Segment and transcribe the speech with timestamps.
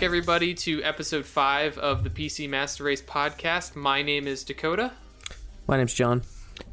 [0.00, 3.76] Welcome back, everybody, to episode five of the PC Master Race podcast.
[3.76, 4.92] My name is Dakota,
[5.66, 6.22] My name's John.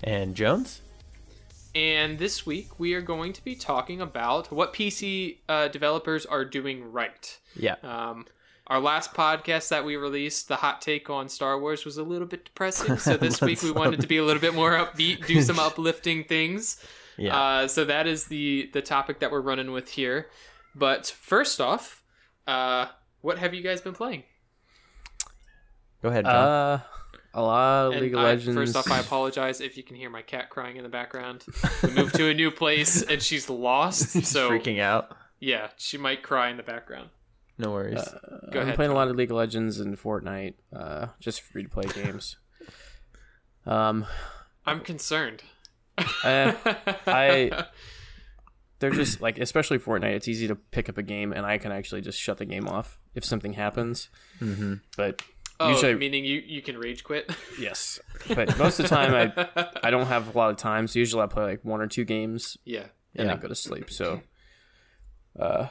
[0.02, 0.82] And Jones?
[1.76, 6.46] and this week we are going to be talking about what PC uh, developers are
[6.46, 7.38] doing right.
[7.54, 7.76] Yeah.
[7.84, 8.28] Um,
[8.68, 12.28] our last podcast that we released, the hot take on Star Wars, was a little
[12.28, 12.98] bit depressing.
[12.98, 16.24] So this week we wanted to be a little bit more upbeat, do some uplifting
[16.24, 16.82] things.
[17.18, 17.38] Yeah.
[17.38, 20.30] Uh, so that is the the topic that we're running with here.
[20.74, 22.04] But first off,
[22.48, 22.86] uh,
[23.22, 24.24] what have you guys been playing?
[26.02, 26.36] Go ahead, John.
[26.36, 26.80] Uh,
[27.34, 28.56] a lot of And League of I- Legends.
[28.56, 31.46] First off, I apologize if you can hear my cat crying in the background.
[31.84, 35.16] We moved to a new place and she's lost, He's so freaking out.
[35.40, 37.10] yeah, she might cry in the background.
[37.60, 38.04] No worries.
[38.52, 38.76] Go I'm ahead.
[38.76, 38.96] playing Tom.
[38.98, 42.38] a lot of League of Legends and Fortnite, uh, just free to play games.
[43.66, 44.06] Um,
[44.66, 45.42] I'm concerned.
[46.24, 46.54] eh,
[47.08, 47.66] I
[48.80, 50.14] they're just like, especially Fortnite.
[50.16, 52.68] It's easy to pick up a game, and I can actually just shut the game
[52.68, 54.10] off if something happens.
[54.40, 54.76] mm-hmm.
[54.96, 55.22] But
[55.60, 57.32] oh, usually, meaning you you can rage quit.
[57.60, 58.00] yes.
[58.28, 61.24] But most of the time, I I don't have a lot of time, so usually
[61.24, 62.86] I play like one or two games yeah.
[63.16, 63.34] and Yeah.
[63.34, 63.90] then go to sleep.
[63.90, 64.22] So,
[65.40, 65.68] uh,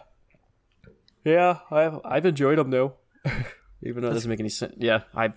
[1.24, 2.94] yeah, I've I've enjoyed them though,
[3.82, 4.74] even though it doesn't make any sense.
[4.78, 5.32] Yeah, I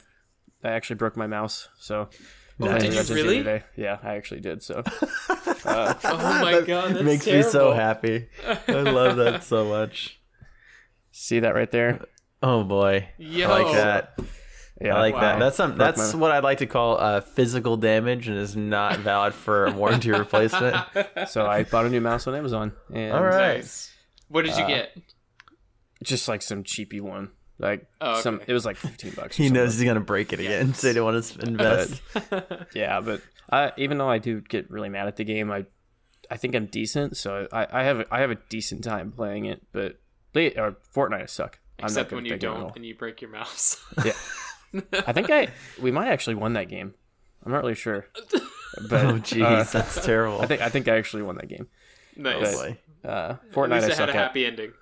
[0.64, 1.70] I actually broke my mouse.
[1.80, 2.10] So,
[2.62, 3.40] Oh, I did you got to the really?
[3.40, 3.66] other day.
[3.78, 4.62] Yeah, I actually did.
[4.62, 4.84] So,
[5.66, 8.28] Oh my god, that's makes me so happy.
[8.68, 10.20] I love that so much.
[11.12, 12.02] see that right there?
[12.44, 13.50] Oh boy, Yo.
[13.50, 14.20] I like that.
[14.82, 15.22] Yeah, I like wow.
[15.22, 15.40] that.
[15.40, 15.78] That's some.
[15.78, 19.66] That's my- what I'd like to call uh, physical damage, and is not valid for
[19.66, 20.76] a warranty replacement.
[21.28, 23.58] So I bought a new mouse on Amazon, and All right.
[23.58, 23.92] Nice.
[24.30, 24.98] What did you Uh, get?
[26.02, 28.22] just like some cheapy one, like Oh, okay.
[28.22, 28.42] some.
[28.48, 29.40] It was like fifteen bucks.
[29.40, 32.02] or He knows he's gonna break it again, so he don't want to invest.
[32.74, 33.22] Yeah, but
[33.52, 35.66] I, even though I do get really mad at the game, I
[36.32, 39.46] I think I'm decent, so I, I have a, I have a decent time playing
[39.46, 39.62] it.
[39.72, 40.00] But
[40.34, 41.60] Le- or Fortnite I suck.
[41.80, 43.82] Except when you that game at don't and you break your mouse.
[44.06, 44.12] Yeah,
[45.08, 45.48] I think I
[45.82, 46.94] we might actually won that game.
[47.46, 48.06] I'm not really sure,
[48.90, 50.42] but oh jeez, uh, that's terrible.
[50.42, 51.68] I think I think I actually won that game.
[52.18, 52.54] nice.
[52.56, 52.78] boy.
[53.04, 53.08] Uh,
[53.42, 54.16] At Fortnite least I it had suck a at.
[54.16, 54.74] happy ending.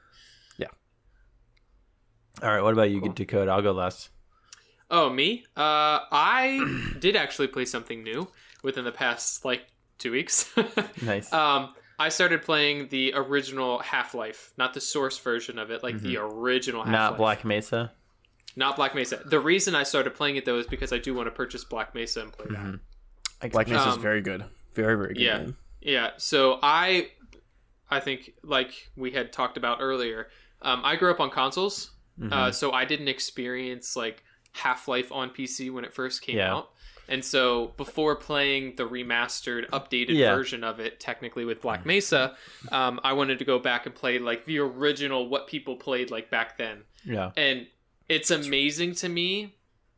[2.43, 3.13] All right, what about you, Cool.
[3.13, 3.51] Dakota?
[3.51, 4.09] I'll go last.
[4.91, 5.43] Oh, me?
[5.55, 8.27] Uh, I did actually play something new
[8.63, 9.63] within the past like
[9.97, 10.53] two weeks.
[11.01, 11.31] Nice.
[11.33, 15.99] um, I started playing the original Half Life, not the source version of it, like
[15.99, 16.99] the original Half Life.
[17.01, 17.11] Mm-hmm.
[17.11, 17.91] not Black Mesa.
[18.55, 19.21] Not Black Mesa.
[19.25, 21.93] The reason I started playing it though is because I do want to purchase Black
[21.95, 22.57] Mesa and play that.
[22.59, 22.79] Mhm.
[23.41, 24.45] I Black Mesa is Um, very good,
[24.75, 25.21] very very good.
[25.23, 25.37] yeah.
[25.39, 25.57] game.
[25.81, 27.09] Yeah, so I,
[27.89, 30.29] I think like we had talked about earlier,
[30.61, 32.33] um, I grew up on consoles, Mm-hmm.
[32.33, 34.23] uh, so I didn't experience like
[34.53, 36.53] Half Life on PC when it first came Yeah.
[36.55, 36.71] out,
[37.07, 40.33] and so before playing the remastered, updated Yeah.
[40.35, 42.35] version of it, technically with Black Mesa,
[42.71, 46.29] um, I wanted to go back and play like the original, what people played like
[46.31, 47.31] back then, yeah.
[47.37, 47.67] and
[48.09, 49.55] it's amazing to me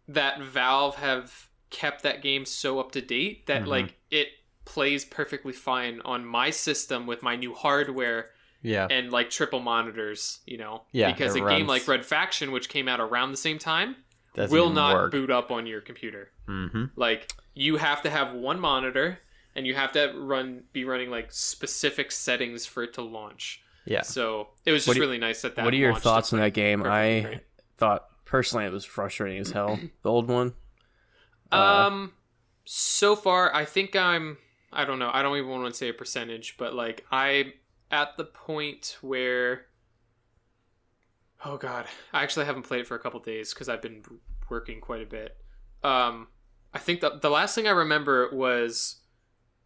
[0.07, 3.67] that Valve have kept that game so up to date that Mhm.
[3.67, 4.29] like it
[4.65, 8.31] plays perfectly fine on my system with my new hardware
[8.61, 8.87] Yeah.
[8.89, 10.83] and like triple monitors, you know.
[10.91, 13.95] Yeah, Because it a game like Red Faction, which came out around the same time,
[14.35, 15.11] Doesn't will not work.
[15.11, 16.31] boot up on your computer.
[16.47, 16.85] Mm-hmm.
[16.95, 19.19] Like you have to have one monitor
[19.55, 23.61] and you have to run be running like specific settings for it to launch.
[23.85, 24.01] Yeah.
[24.03, 25.65] So it was just you- really nice that that.
[25.65, 26.83] What are your thoughts on that game?
[26.83, 27.39] I great.
[27.77, 29.79] thought personally it was frustrating as hell.
[30.03, 30.53] The old one.
[31.51, 31.55] Uh,
[31.87, 32.13] Um,
[32.65, 34.37] so far, I think I'm.
[34.71, 35.09] I don't know.
[35.11, 37.53] I don't even want to say a percentage, but like I'm
[37.91, 39.65] at the point where.
[41.45, 44.03] Oh God, I actually haven't played it for a couple days because I've been
[44.49, 45.37] working quite a bit.
[45.83, 46.27] Um,
[46.73, 48.97] I think the the last thing I remember was,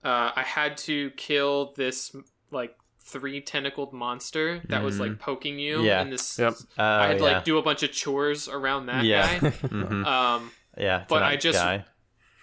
[0.03, 2.15] uh, I had to kill this
[2.51, 5.81] like three tentacled monster that was like poking you.
[5.83, 6.01] Yeah.
[6.03, 6.53] In this, Yep.
[6.77, 7.31] Uh, I had to yeah.
[7.33, 9.39] like do a bunch of chores around that Yeah.
[9.39, 9.49] guy.
[9.49, 10.05] Mhm.
[10.05, 10.51] Um.
[10.77, 11.05] yeah.
[11.09, 11.85] but I just- die.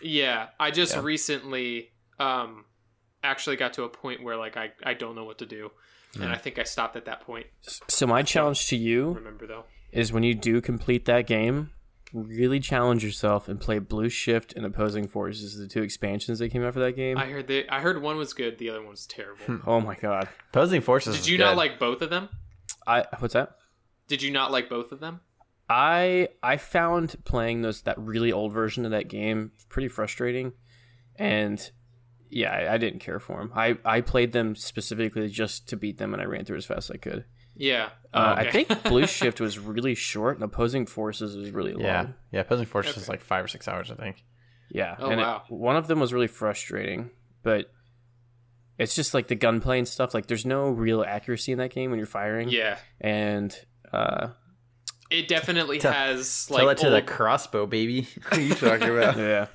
[0.02, 1.02] Yeah, I just Yeah.
[1.02, 2.64] recently um
[3.22, 5.70] actually got to a point where like I I don't know what to do.
[6.14, 6.22] Hmm.
[6.22, 7.46] And I think I stopped at that point.
[7.88, 9.64] So my challenge to you Remember though.
[9.93, 11.70] is when you do complete that game,
[12.12, 16.64] really challenge yourself and play Blue Shift and Opposing Forces, the two expansions that came
[16.64, 17.17] out for that game.
[17.17, 19.61] I heard they I heard one was good, the other one was terrible.
[19.67, 20.28] oh my god.
[20.52, 21.14] Opposing forces.
[21.14, 22.28] Did is you not like both of them?
[22.87, 23.56] I what's that?
[24.08, 25.20] Did you not like both of them?
[25.69, 30.52] I I found playing those that really old version of that game pretty frustrating,
[31.14, 31.70] and
[32.31, 33.53] yeah, I, I didn't care for them.
[33.55, 36.91] I I played them specifically just to beat them, and I ran through as fast
[36.91, 37.25] as I could.
[37.56, 37.91] Yeah.
[38.15, 38.49] Uh, Okay.
[38.49, 41.82] I think Blue Shift was really short, and Opposing Forces was really long.
[41.82, 42.06] Yeah.
[42.32, 42.41] Yeah.
[42.41, 43.00] Opposing forces Okay.
[43.03, 44.25] is like five or six hours, I think.
[44.71, 45.43] Yeah, Oh, and it- wow.
[45.49, 47.11] one of them was really frustrating,
[47.43, 47.71] but
[48.79, 50.15] it's just like the gunplay and stuff.
[50.15, 52.49] Like, there's no real accuracy in that game when you're firing.
[52.49, 52.79] Yeah.
[53.00, 53.55] and
[53.93, 54.29] uh,
[55.11, 58.03] It definitely Tell- has Tell like it to the crossbow, baby.
[58.29, 59.17] what are you talking about?
[59.19, 59.47] Yeah.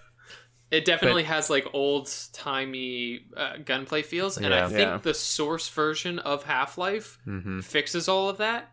[0.71, 4.97] It definitely has like old timey uh, gunplay feels, and I think Yeah.
[4.97, 8.71] the source version of Half Life hmm fixes all of that.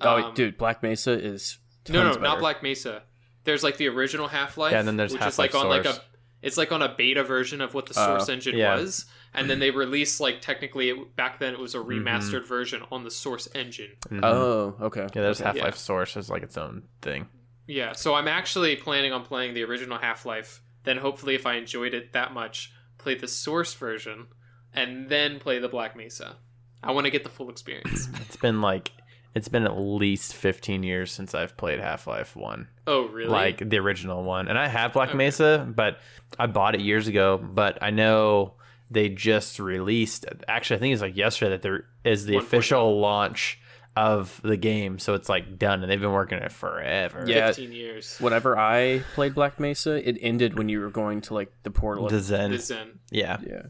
[0.00, 1.58] Oh, Um, dude, Black Mesa is
[1.88, 2.38] No, no, tons not.
[2.38, 3.02] Black Mesa.
[3.44, 4.72] There's like the original Half Life.
[4.72, 5.98] Yeah, and then there's which is like Half-Life on like Source.
[5.98, 6.02] a
[6.40, 8.76] it's like on a beta version of what the Source engine yeah.
[8.76, 12.06] was, and then they released like technically it, back then it was a Mm-hmm.
[12.06, 13.90] remastered version on the Source engine.
[14.22, 15.00] Oh, okay.
[15.14, 15.46] Yeah, there's Okay.
[15.48, 15.78] Half Life Yeah.
[15.78, 17.28] Source as like its own thing.
[17.66, 20.62] Yeah, so I'm actually planning on playing the original Half Life.
[20.88, 24.28] Then hopefully, if I enjoyed it that much, play the Source version,
[24.72, 26.36] and then play the Black Mesa.
[26.82, 28.08] I want to get the full experience.
[28.22, 28.92] It's been like
[29.34, 32.68] it's been at least 15 years since I've played Half Life One.
[32.86, 33.28] oh, really?
[33.28, 34.48] like the original one.
[34.48, 35.18] And I have Black Okay.
[35.18, 35.98] Mesa, but
[36.38, 37.36] I bought it years ago.
[37.36, 38.54] But I know
[38.90, 40.24] they just released.
[40.48, 42.38] Actually, I think it's like yesterday that there is the 1.0.
[42.38, 43.60] official launch
[43.98, 44.98] of the game.
[44.98, 47.24] So it's like done, and they've been working it forever.
[47.26, 47.48] Yeah.
[47.48, 48.16] 15 years.
[48.18, 52.08] Whenever I played Black Mesa, it ended when you were going to like the portal.
[52.08, 52.50] The Xen.
[52.50, 52.88] The Xen.
[53.10, 53.38] Yeah.
[53.46, 53.62] yeah,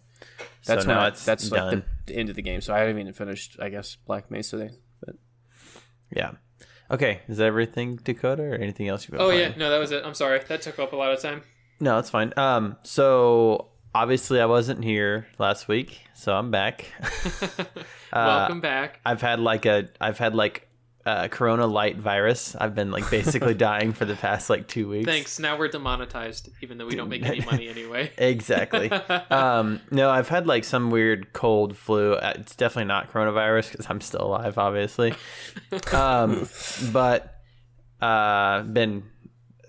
[0.62, 1.84] So that's when now I, it's that's like done.
[2.06, 2.60] the, the end of the game.
[2.60, 3.56] So I haven't even finished.
[3.60, 4.56] I guess Black Mesa.
[4.58, 4.76] Then.
[5.04, 5.16] But
[6.14, 6.32] Yeah.
[6.90, 7.20] Okay.
[7.28, 9.52] Is that everything, Dakota, or anything else you've been Oh playing?
[9.52, 10.04] yeah, no, that was it.
[10.04, 11.42] I'm sorry, that took up a lot of time.
[11.80, 12.32] No, that's fine.
[12.36, 16.86] Um, so obviously I wasn't here last week, so I'm back.
[18.10, 19.00] Uh, Welcome back.
[19.04, 20.66] I've had like a I've had like
[21.04, 22.56] a corona light virus.
[22.56, 25.04] I've been like basically dying for the past like two weeks.
[25.04, 25.38] Thanks.
[25.38, 28.10] Now we're demonetized, even though we don't make any money anyway.
[28.16, 28.90] Exactly.
[29.30, 32.14] um, no, I've had like some weird cold flu.
[32.14, 35.12] Uh, It's definitely not coronavirus because I'm still alive, obviously.
[35.92, 36.48] Um,
[36.92, 37.34] but
[38.00, 39.02] uh, been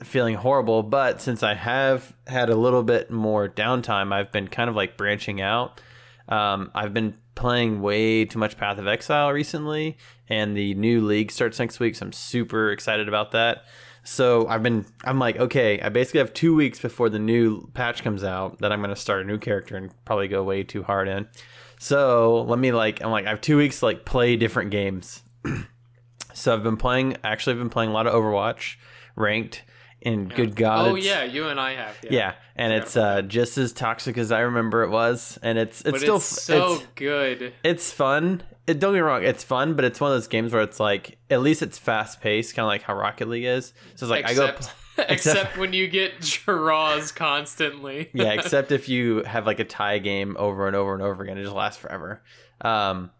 [0.03, 0.83] feeling horrible.
[0.83, 4.97] But since I have had a little bit more downtime, I've been kind of like
[4.97, 5.81] branching out.
[6.27, 9.97] Um, I've been playing way too much Path of Exile recently,
[10.27, 13.63] and the new league starts next week, so I'm super excited about that.
[14.03, 18.03] So I've been, I'm like, okay, I basically have two weeks before the new patch
[18.03, 20.83] comes out that I'm going to start a new character and probably go way too
[20.83, 21.27] hard in.
[21.79, 25.23] So let me like, I'm like, I have two weeks to like play different games.
[26.33, 28.75] so I've been playing, actually, I've been playing a lot of Overwatch,
[29.15, 29.63] ranked,
[30.01, 31.97] and good God, oh yeah, you and I have.
[32.03, 35.81] Yeah, yeah, and it's uh, just as toxic as I remember it was, and it's
[35.81, 37.53] it's but still it's so it's, good.
[37.63, 38.43] it's fun.
[38.67, 40.79] It, don't get me wrong, it's fun, but it's one of those games where it's
[40.79, 43.73] like at least it's fast paced, kind of like how Rocket League is.
[43.95, 48.09] So it's like I except, go, except when you get draws constantly.
[48.13, 51.37] yeah, except if you have like a tie game over and over and over again,
[51.37, 52.21] it just lasts forever.
[52.61, 53.11] Um,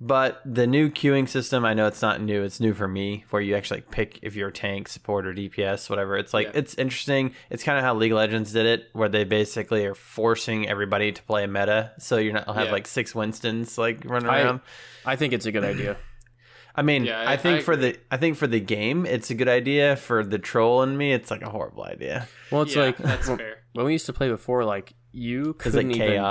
[0.00, 2.42] but the new queuing system, I know it's not new.
[2.44, 5.90] It's new for me, where you actually like, pick if you're tank, support, or DPS,
[5.90, 6.16] whatever.
[6.16, 6.52] It's like Yeah.
[6.60, 7.34] it's interesting.
[7.50, 11.10] It's kind of how League of Legends did it, where they basically are forcing everybody
[11.12, 12.72] to play a meta, so you're not have Yeah.
[12.72, 14.60] like six Winstons like running I- around.
[15.04, 15.96] I think it's a good idea.
[16.76, 19.30] I mean, Yeah, I, I- think I for the I think for the game, it's
[19.30, 19.96] a good idea.
[19.96, 23.26] For the troll in me, it's like a horrible idea Well, it's yeah, like that's
[23.26, 23.56] when, fair.
[23.72, 24.64] when we used to play before.
[24.64, 26.22] Like you because couldn't like even.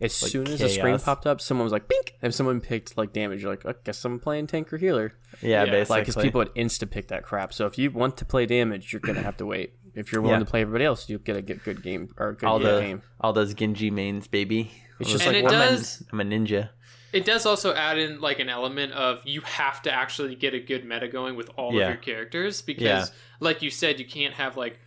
[0.00, 0.16] Chaos.
[0.16, 2.96] As like soon as the screen popped up, someone was like, "Pink!" And someone picked
[2.98, 5.70] like damage, you're like, "I guess I'm playing tank or healer." Yeah, Yeah.
[5.70, 5.96] basically.
[5.96, 7.52] Like, because people would insta pick that crap.
[7.52, 9.74] So if you want to play damage, you're gonna have to wait.
[9.94, 10.44] If you're willing Yeah.
[10.44, 12.80] to play everybody else, you'll get a good, good game or a good all the
[12.80, 13.02] game.
[13.20, 14.70] all those Genji mains, baby.
[15.00, 16.70] It's just And like it I'm a- does- I'm a ninja.
[17.12, 20.60] It does also add in like an element of you have to actually get a
[20.60, 21.84] good meta going with all Yeah.
[21.84, 23.04] of your characters because, Yeah.
[23.40, 24.78] like you said, you can't have like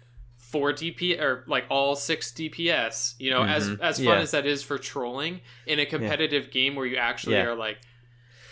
[0.54, 3.16] four DP or like all six DPS.
[3.18, 3.80] You know, as Mhm.
[3.82, 4.20] as fun Yeah.
[4.20, 7.48] as that is for trolling in a competitive game where you actually Yeah.
[7.48, 7.80] are like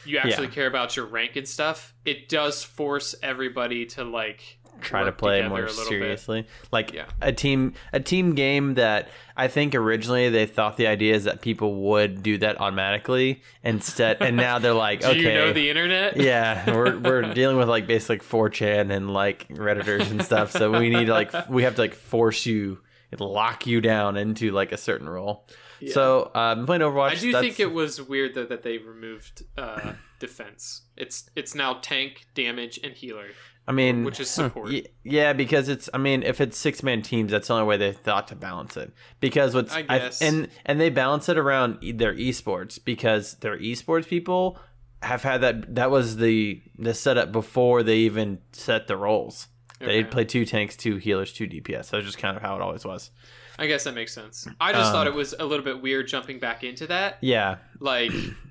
[0.04, 0.54] you actually Yeah.
[0.54, 5.48] care about your rank and stuff, it does force everybody to like Try to play
[5.48, 5.88] more little bit.
[5.88, 6.48] seriously.
[6.72, 7.06] Like Yeah.
[7.22, 11.42] a team a team game that I think originally they thought the idea is that
[11.42, 15.20] people would do that automatically instead and now they're like, Do okay.
[15.20, 16.18] you know the internet?
[16.18, 20.72] yeah, we're we're dealing with like basically like 4chan and like redditors and stuff, so
[20.78, 22.80] we need to like we have to like force you
[23.20, 25.46] lock you down into like a certain role.
[25.82, 25.94] Yeah.
[25.94, 27.12] So I'm playing Overwatch.
[27.12, 30.84] I do That's- think it was weird though that they removed uh, defense.
[30.96, 33.28] It's it's now tank, damage, and healer,
[33.68, 34.72] I mean, which is support.
[35.04, 35.90] Yeah, because it's.
[35.94, 38.76] I mean, if it's six man teams, that's the only way they thought to balance
[38.76, 38.92] it.
[39.20, 40.22] Because what's I guess.
[40.22, 44.58] and and they balance it around their esports because their esports people
[45.04, 45.76] have had that.
[45.76, 49.48] That was the the setup before they even set the roles.
[49.80, 51.90] They'd play two tanks, two healers, two DPS.
[51.90, 53.10] That's just kind of how it always was.
[53.58, 54.48] I guess that makes sense.
[54.60, 57.18] I just Um, thought it was a little bit weird jumping back into that.
[57.22, 58.12] Yeah, Like,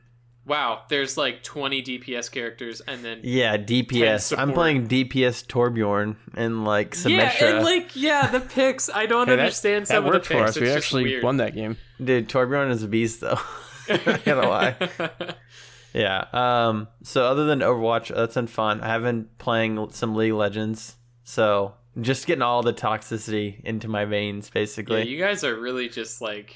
[0.51, 3.57] wow, there's like 20 DPS characters, and then yeah.
[3.57, 4.37] DPS.
[4.37, 8.91] I'm playing DPS Torbjorn and like yeah, and like yeah, the picks.
[8.91, 10.39] I don't Hey, understand that some of the worked picks.
[10.39, 10.51] for us.
[10.51, 11.25] It's We just actually weird.
[11.25, 11.77] won that game.
[12.03, 13.39] Dude, Torbjorn is a beast though.
[13.89, 14.77] I gotta lie.
[15.93, 16.27] Yeah.
[16.33, 16.87] Um.
[17.03, 18.81] So other than Overwatch, that's been fun.
[18.81, 20.95] I have been playing some League Legends.
[21.25, 25.09] So just getting all the toxicity into my veins, Yeah, basically.
[25.09, 26.55] you guys are really just like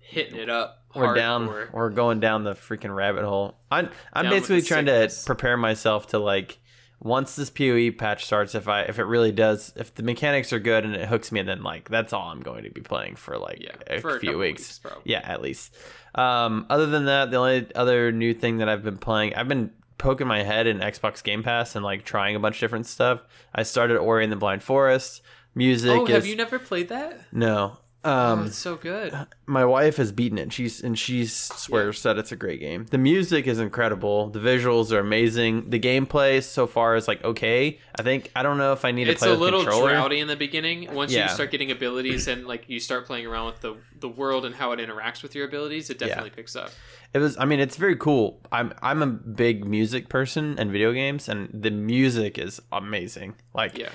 [0.00, 0.81] hitting it up.
[0.94, 1.46] We're down.
[1.72, 3.56] We're going down the freaking rabbit hole.
[3.70, 5.22] I'm I'm Down basically trying sickness.
[5.22, 6.58] to prepare myself to like
[7.00, 10.58] once this PoE patch starts, if I if it really does, if the mechanics are
[10.60, 13.38] good and it hooks me, then like that's all I'm going to be playing for
[13.38, 14.80] like Yeah, a for a few weeks.
[14.84, 14.96] weeks.
[15.04, 15.74] Yeah, at least.
[16.14, 19.70] Um, other than that, the only other new thing that I've been playing, I've been
[19.98, 23.20] poking my head in Xbox Game Pass and like trying a bunch of different stuff.
[23.54, 25.22] I started Ori and the Blind Forest.
[25.54, 27.20] Music Oh, have is you never played that?
[27.32, 27.78] no.
[28.04, 29.14] Oh, Um, it's so good.
[29.46, 30.52] my wife has beaten it.
[30.52, 32.86] She's and she swears that it's a great game.
[32.90, 34.28] The music is incredible.
[34.30, 35.70] The visuals are amazing.
[35.70, 37.78] The gameplay so far is like okay.
[37.98, 39.90] I think I don't know if I need to It's play a with little controller.
[39.90, 40.92] droughty in the beginning.
[40.94, 41.28] Once Yeah.
[41.28, 44.54] you start getting abilities and like you start playing around with the the world and
[44.54, 46.70] how it interacts with your abilities, it definitely picks up.
[47.14, 47.36] It was.
[47.36, 48.40] I mean, it's very cool.
[48.50, 53.34] I'm I'm a big music person and video games, and the music is amazing.
[53.54, 53.90] Like Yeah.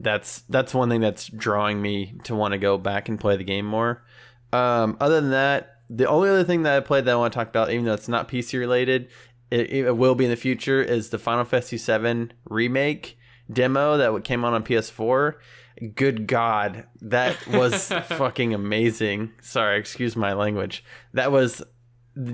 [0.00, 3.44] That's that's one thing that's drawing me to want to go back and play the
[3.44, 4.04] game more.
[4.52, 7.38] Um, other than that, the only other thing that I played that I want to
[7.38, 9.08] talk about, even though it's not PC related,
[9.50, 13.18] it, it will be in the future, is the Final Fantasy VII remake
[13.50, 15.34] demo that came out on PS4.
[15.94, 19.32] Good God, that was fucking amazing.
[19.40, 20.84] Sorry, excuse my language.
[21.12, 21.62] That was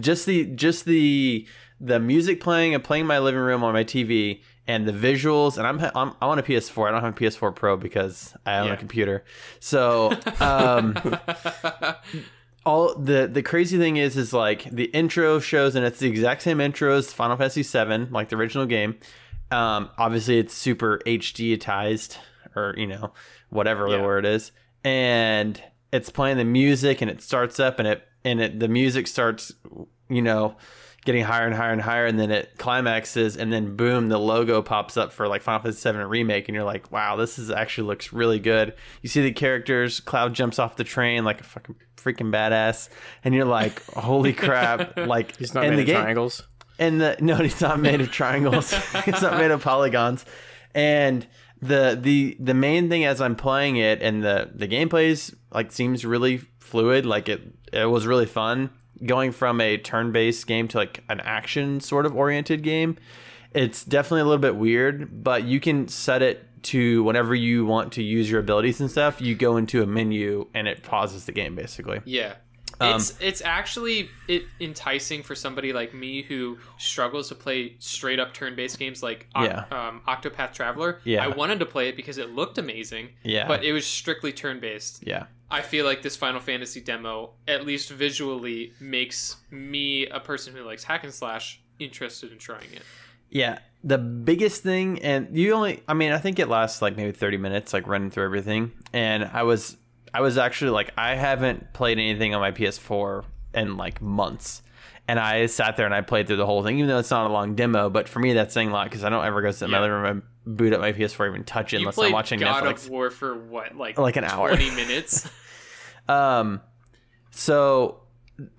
[0.00, 1.47] just the just the
[1.80, 5.59] the music playing and playing in my living room on my TV and the visuals
[5.59, 6.88] and I'm, I'm I'm on a PS4.
[6.88, 8.73] I don't have a PS4 Pro because I own Yeah.
[8.75, 9.25] a computer.
[9.61, 10.97] So um,
[12.66, 16.42] all the the crazy thing is is like the intro shows and it's the exact
[16.42, 18.97] same intro as Final Fantasy VII, like the original game.
[19.50, 22.16] Um, obviously, it's super HDitized
[22.56, 23.12] or you know
[23.50, 24.50] whatever the word is,
[24.83, 29.06] and it's playing the music and it starts up and it and it the music
[29.06, 29.52] starts
[30.09, 30.56] you know
[31.04, 34.62] getting higher and higher and higher and then it climaxes and then boom the logo
[34.62, 37.87] pops up for like Final Fantasy VII remake and you're like wow this is actually
[37.87, 41.76] looks really good you see the characters Cloud jumps off the train like a fucking
[41.96, 42.88] freaking badass
[43.23, 46.42] and you're like holy crap like He's not and made the of game triangles.
[46.78, 48.73] and the no, he's not made of triangles.
[49.04, 50.25] he's not made of polygons.
[50.75, 51.26] And
[51.62, 56.04] the the the main thing as I'm playing it and the the gameplays like seems
[56.04, 57.06] really fluid.
[57.06, 57.40] Like it
[57.73, 58.70] it was really fun
[59.05, 62.97] going from a turn-based game to like an action sort of oriented game.
[63.53, 67.93] It's definitely a little bit weird, but you can set it to whenever you want
[67.93, 69.21] to use your abilities and stuff.
[69.21, 72.01] You go into a menu and it pauses the game basically.
[72.05, 72.35] Yeah.
[72.81, 78.19] Um, It's it's actually it enticing for somebody like me who struggles to play straight
[78.19, 79.65] up turn based games like Oc- Yeah.
[79.71, 81.01] um, Octopath Traveler.
[81.05, 81.23] Yeah.
[81.25, 83.11] I wanted to play it because it looked amazing.
[83.23, 83.47] Yeah.
[83.47, 85.05] But it was strictly turn based.
[85.07, 85.27] Yeah.
[85.51, 90.63] I feel like this Final Fantasy demo, at least visually, makes me a person who
[90.63, 92.83] likes hack and slash interested in trying it.
[93.31, 97.13] Yeah, the biggest thing, and you only, I mean, I think it lasts like maybe
[97.13, 98.73] 30 minutes, like running through everything.
[98.93, 99.77] And I was,
[100.13, 103.25] I was actually like, I haven't played anything on my PS4
[103.55, 104.63] in like months.
[105.06, 107.28] And I sat there and I played through the whole thing, even though it's not
[107.28, 107.90] a long demo.
[107.90, 109.80] But for me, that's saying a lot because I don't ever go sit in my
[109.80, 112.64] living room and boot up my PS4, even touch it You unless I'm watching God
[112.64, 112.84] Netflix.
[112.84, 114.49] of War for what, like Like an hour.
[114.49, 115.28] twenty minutes?
[116.08, 116.62] Um,
[117.30, 118.00] so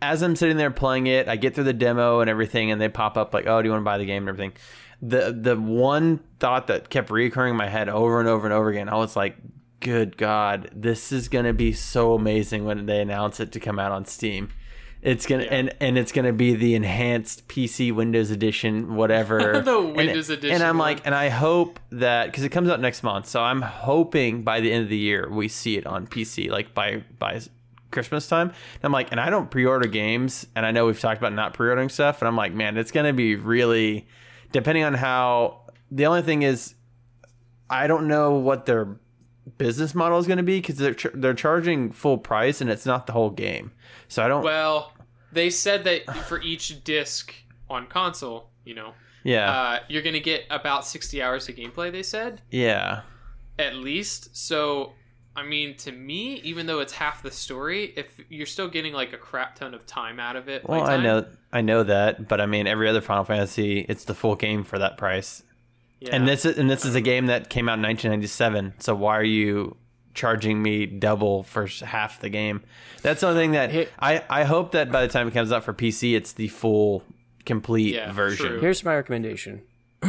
[0.02, 2.90] as I'm sitting there playing it, I get through the demo and everything, and they
[2.90, 4.54] pop up like, "Oh, do you want to buy the game?" and everything.
[5.02, 8.70] The the one thought that kept reoccurring in my head over and over and over
[8.70, 9.36] again, I was like,
[9.80, 13.92] "Good God, this is gonna be so amazing when they announce it to come out
[13.92, 14.50] on Steam."
[15.06, 19.62] It's gonna and and it's gonna be the enhanced PC Windows Edition, whatever.
[19.66, 22.80] The And- Windows Edition And I'm like, and I hope that because it comes out
[22.82, 26.08] next month, so I'm hoping by the end of the year we see it on
[26.08, 27.40] PC, like by by
[27.92, 28.48] Christmas time.
[28.50, 31.54] And I'm like, and I don't pre-order games, and I know we've talked about not
[31.54, 34.08] pre-ordering stuff, and I'm like, man, it's gonna be really
[34.52, 35.62] depending on how.
[35.92, 36.74] The only thing is,
[37.70, 38.98] I don't know what their
[39.60, 42.88] business model is going to be because they're ch- they're charging full price, and it's
[42.88, 43.72] not the whole game.
[44.08, 44.44] So I don't.
[44.44, 44.92] Well,
[45.36, 47.36] they said that for each disc
[47.70, 51.92] on console, you know, yeah, uh, you're gonna get about sixty hours of gameplay.
[51.92, 53.02] They said yeah.
[53.60, 54.36] at least.
[54.36, 54.94] So,
[55.36, 59.14] I mean, to me, even though it's half the story, if you're still getting like
[59.14, 62.40] a crap ton of time out of it, Well, I know, I know that, but
[62.42, 65.44] I mean, every other Final Fantasy, it's the full game for that price.
[66.00, 66.16] Yeah.
[66.16, 68.76] And this is and this is a game that came out in 1997.
[68.80, 69.76] So why are you
[70.16, 72.64] charging me double for half the game?
[73.04, 75.52] That's the only thing that Hey- I I hope that by the time it comes
[75.52, 77.04] out for PC, it's the full
[77.46, 78.48] complete Yeah, version.
[78.48, 78.60] true.
[78.60, 79.62] Here's my recommendation.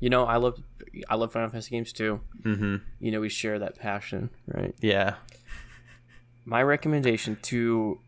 [0.00, 0.62] you know, I love
[1.10, 2.20] I love Final Fantasy games too.
[2.42, 2.76] Mm-hmm.
[3.00, 4.74] You know, we share that passion, right?
[4.80, 5.16] Yeah.
[6.46, 7.98] My recommendation to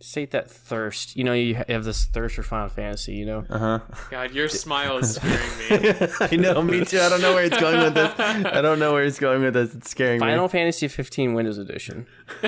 [0.00, 1.16] sate that thirst.
[1.16, 3.12] You know, you have this thirst for Final Fantasy.
[3.14, 3.78] You know, Uh huh.
[4.10, 5.38] God, your smile is scaring
[5.70, 6.08] me.
[6.20, 6.98] I know, me too.
[7.00, 8.18] I don't know where it's going with this.
[8.18, 9.74] I don't know where it's going with this.
[9.74, 10.26] It's scaring me.
[10.26, 12.06] Final Fantasy 15 Windows Edition.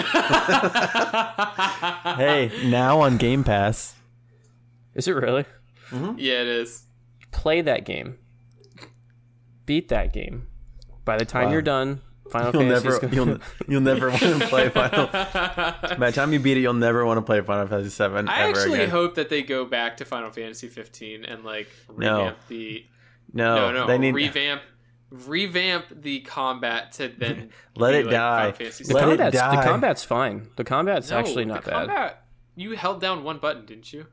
[2.16, 3.94] Hey, now on Game Pass.
[4.94, 5.44] Is it really?
[5.92, 6.84] yeah, it is.
[7.30, 8.18] Play that game.
[9.66, 10.46] Beat that game.
[11.04, 11.52] By the time Wow.
[11.52, 12.00] you're done,
[12.32, 13.14] Final You'll Fantasy never, gonna...
[13.14, 15.06] you'll, you'll never want to play Final.
[15.06, 18.48] By the time you beat it, you'll never want to play Final Fantasy Seven I
[18.48, 18.90] ever actually again.
[18.90, 22.18] hope that they go back to Final Fantasy 15 and like No.
[22.18, 22.86] revamp the
[23.32, 24.62] no, no no they need revamp
[25.10, 28.50] revamp the combat to then Let it like die.
[28.52, 28.98] The Let it 7.
[28.98, 30.48] combat's, the combat's fine.
[30.56, 32.14] The combat's No, actually the not bad.
[32.56, 34.06] You held down one button, didn't you?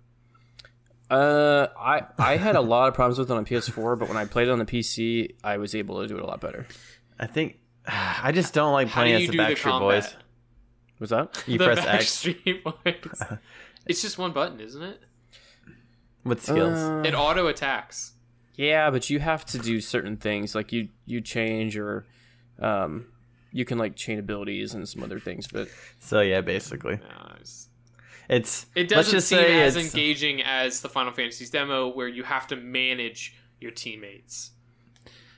[1.10, 4.26] Uh, I I had a lot of problems with it on PS4, but when I
[4.26, 6.68] played it on the PC, I was able to do it a lot better.
[7.20, 7.58] I think
[8.24, 9.79] I just don't like How do playing as the do the Backstreet?
[9.79, 10.15] Boys.
[10.98, 11.43] What's that?
[11.48, 13.38] You the press X Backstreet Boys.
[13.88, 15.01] it's just one button, isn't it?
[16.25, 16.77] with skills.
[16.77, 18.12] Uh, It auto attacks.
[18.55, 22.05] yeah, but you have to do certain things, like you you change or,
[22.60, 23.05] um,
[23.53, 25.48] you can like chain abilities and some other things.
[25.48, 25.69] But
[26.00, 27.67] so yeah, basically, No, it's-
[28.27, 32.08] it's It let's doesn't just seem say as engaging as the Final Fantasy's demo, where
[32.10, 34.51] you have to manage your teammates.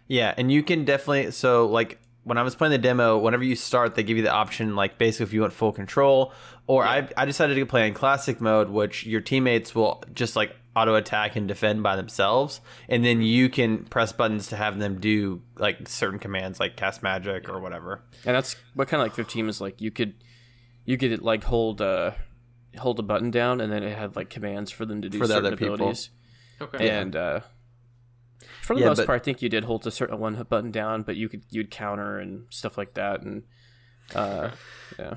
[0.08, 3.56] Yeah, and you can definitely so like when I was playing the demo, whenever you
[3.56, 6.34] start, they give you the option like basically if you want full control,
[6.68, 10.56] or I I decided to play in classic mode, which your teammates will just like
[10.76, 15.00] auto attack and defend by themselves, and then you can press buttons to have them
[15.00, 18.04] do like certain commands like cast magic or whatever.
[18.26, 19.82] and that's what kind of like 15 is like.
[19.82, 20.14] You could
[20.86, 22.12] you could like hold uh
[22.78, 25.28] hold a button down, and then it had like commands for them to do For
[25.28, 25.74] the certain other people.
[25.76, 26.10] abilities.
[26.62, 26.88] Okay.
[26.90, 27.40] and uh,
[28.74, 30.72] for the Yeah, most but- part, I think you did hold a certain one button
[30.72, 33.44] down, but you could you'd counter and stuff like that, and
[34.16, 34.50] uh,
[35.00, 35.16] yeah,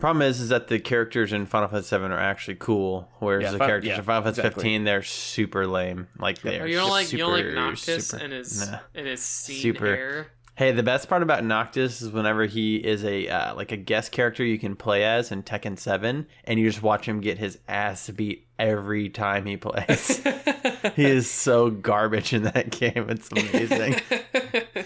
[0.00, 3.50] Problem is, is that the characters in Final Fantasy VII are actually cool, whereas Yeah,
[3.52, 4.62] the fi- characters yeah, in Final Fantasy exactly.
[4.64, 6.08] 15 they're super lame.
[6.18, 8.78] Like they are you don't like super, you don't like Noctis super- and his Nah.
[8.94, 9.86] and his scene Super.
[9.86, 10.26] hair.
[10.56, 14.12] Hey, the best part about Noctis is whenever he is a uh, like a guest
[14.12, 17.58] character you can play as in Tekken Seven, and you just watch him get his
[17.66, 20.22] ass beat every time he plays.
[20.94, 23.10] he is so garbage in that game.
[23.10, 24.00] It's amazing.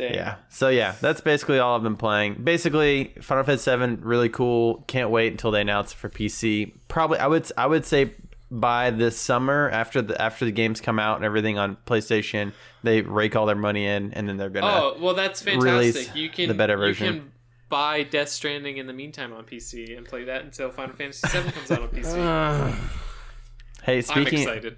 [0.00, 0.36] Yeah.
[0.48, 2.34] So yeah, that's basically all I've been playing.
[2.44, 4.84] Basically, Final Fantasy Seven really cool.
[4.86, 6.72] Can't wait until they announce it for PC.
[6.86, 8.12] Probably, I would I would say
[8.50, 13.02] by this summer after the after the games come out and everything on PlayStation, they
[13.02, 14.66] rake all their money in, and then they're gonna.
[14.66, 16.14] Oh well, that's fantastic.
[16.14, 17.04] You can the better version.
[17.06, 17.24] You version.
[17.24, 17.32] can
[17.68, 21.50] buy Death Stranding in the meantime on PC and play that until Final Fantasy VII
[21.52, 22.74] comes out on PC.
[23.84, 24.76] Hey, I'm speaking excited.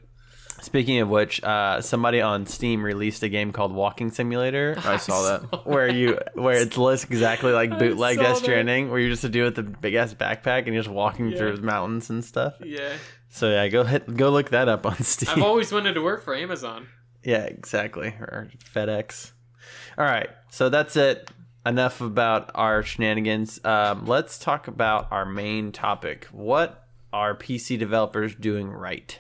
[0.62, 5.22] Speaking of which, uh, somebody on Steam released a game called Walking Simulator, I saw
[5.38, 5.66] that.
[5.66, 8.36] where you where it's looks exactly like bootleg Death.
[8.38, 11.30] Stranding, where you're just a dude with a big ass backpack and you're just walking
[11.30, 11.38] Yeah.
[11.38, 12.54] through mountains and stuff.
[12.62, 12.92] Yeah,
[13.30, 15.28] So yeah, go hit go look that up on Steam.
[15.30, 16.88] I've always wanted to work for Amazon.
[17.24, 19.32] yeah, exactly, or FedEx.
[19.96, 21.30] All right, so that's it.
[21.66, 23.60] Enough about our shenanigans.
[23.64, 26.26] Um, let's talk about our main topic.
[26.32, 29.18] What are PC developers doing right?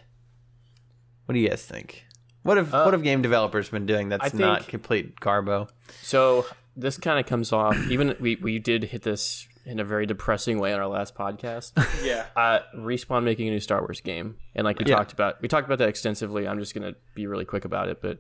[1.26, 2.04] What do you guys think?
[2.42, 5.68] What have Uh, what have game developers been doing that's think- not complete garbo?
[6.02, 7.76] So this kind of comes off.
[7.90, 11.72] Even we we did hit this in a very depressing way on our last podcast.
[12.04, 14.96] Yeah, uh, respawn making a new Star Wars game, and like we Yeah.
[14.96, 16.48] talked about, we talked about that extensively.
[16.48, 18.18] I'm just gonna be really quick about it, but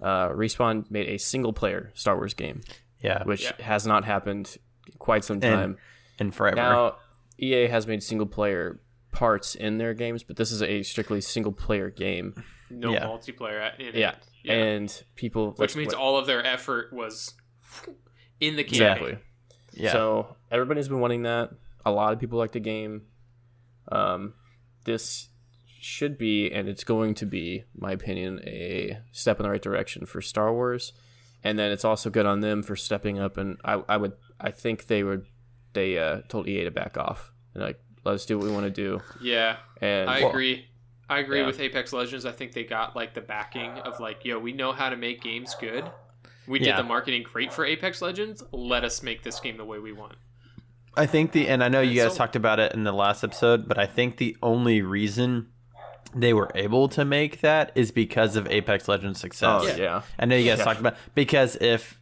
[0.00, 2.60] uh, respawn made a single player Star Wars game,
[3.02, 3.52] Yeah, which Yeah.
[3.64, 4.56] has not happened
[4.98, 5.76] quite some time.
[6.18, 6.56] and forever.
[6.56, 6.96] Now,
[7.40, 8.80] EA has made single player
[9.12, 12.34] parts in their games, but this is a strictly single player game.
[12.70, 13.04] no Yeah.
[13.04, 13.94] multiplayer in it.
[13.96, 14.54] Yeah, Yeah.
[14.54, 17.34] and people which means all of their effort was
[18.40, 18.82] in the campaign.
[18.82, 19.18] exactly.
[19.72, 21.50] Yeah, So everybody's been wanting that.
[21.84, 23.02] A lot of people like the game.
[23.90, 24.34] Um,
[24.84, 25.28] this
[25.80, 30.06] should be, and it's going to be, my opinion, a step in the right direction
[30.06, 30.92] for Star Wars.
[31.44, 33.36] And then it's also good on them for stepping up.
[33.36, 35.26] And I, I would, I think they would,
[35.72, 38.64] they uh, told EA to back off and like let us do what we want
[38.66, 39.00] to do.
[39.20, 40.66] Yeah, And I agree.
[41.08, 41.46] I agree Yeah.
[41.46, 42.24] with Apex Legends.
[42.24, 45.20] I think they got like the backing of like, yo, we know how to make
[45.20, 45.90] games good.
[46.52, 48.42] We did the marketing great for Apex Legends.
[48.52, 50.14] Let us make this game the way we want.
[50.96, 53.24] I think the and I know you guys so- talked about it in the last
[53.24, 55.48] episode, but I think the only reason
[56.14, 59.62] they were able to make that is because of Apex Legends success.
[59.64, 59.76] oh Yeah.
[59.76, 60.64] yeah, I know you guys Yeah.
[60.64, 61.98] talked about because if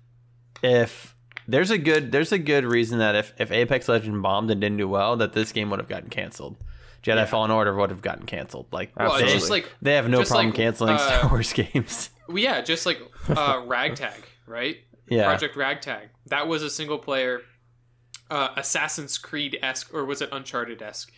[0.63, 1.15] if
[1.47, 4.79] there's a good there's a good reason that if if Apex Legend bombed and didn't
[4.79, 6.57] do well, that this game would have gotten canceled.
[7.05, 7.25] Jedi Yeah.
[7.27, 8.67] Fallen Order would have gotten canceled.
[8.73, 12.11] Like Well, they, just like they have no problem like, canceling uh, Star Wars games.
[12.29, 14.77] well, yeah, just like uh, Ragtag, right?
[15.09, 15.25] Yeah.
[15.25, 16.09] Project Ragtag.
[16.27, 17.41] That was a single player
[18.31, 21.11] uh, Assassin's Creed esque, or was it Uncharted esque?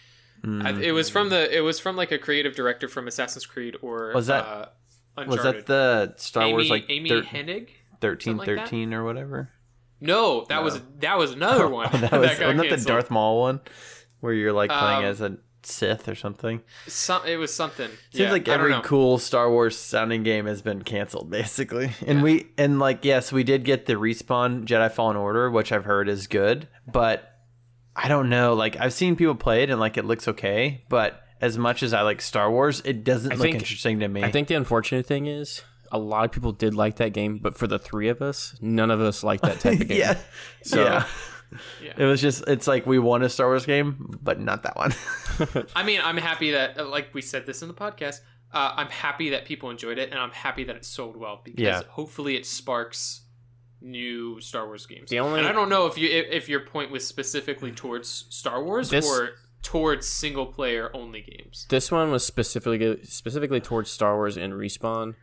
[0.44, 3.76] I, it was from the it was from like a creative director from Assassin's Creed
[3.80, 7.68] or Was that- uh, Was that the Star Amy, Wars like Amy thir- Hennig?
[8.00, 8.92] thirteen something like that?
[8.92, 9.50] or whatever?
[10.00, 11.88] No, that was that was another one.
[11.92, 12.84] Oh, that was got wasn't that the.
[12.86, 13.60] Darth Maul one
[14.18, 16.62] where you're like playing Um, as a Sith or something?
[16.86, 17.88] Some, it was something.
[18.10, 21.90] Seems yeah, like every cool Star Wars sounding game has been canceled, basically.
[22.06, 25.84] And we and like yes, we did get the respawn Jedi Fallen Order, which I've
[25.84, 27.28] heard is good, but
[27.94, 28.54] I don't know.
[28.54, 31.92] Like I've seen people play it and like it looks okay, but as much as
[31.92, 34.22] I like Star Wars, it doesn't I look think- interesting to me.
[34.22, 37.56] I think the unfortunate thing is a lot of people did like that game, but
[37.58, 39.98] for the three of us, none of us like that type of game.
[39.98, 40.16] yeah,
[40.62, 41.06] So- yeah.
[41.82, 41.92] Yeah.
[41.96, 44.92] It was just it's like we won a Star Wars game, but not that one.
[45.76, 48.20] I mean, I'm happy that, uh, like we said this in the podcast,
[48.52, 51.62] uh, I'm happy that people enjoyed it, and I'm happy that it sold well because
[51.62, 51.82] Yeah.
[51.88, 53.22] hopefully it sparks
[53.80, 55.10] new Star Wars games.
[55.10, 58.26] The only- and I don't know if you if, if your point was specifically towards
[58.30, 59.30] Star Wars This- or
[59.62, 61.66] towards single player only games.
[61.68, 65.14] This one was specifically specifically towards Star Wars and respawn.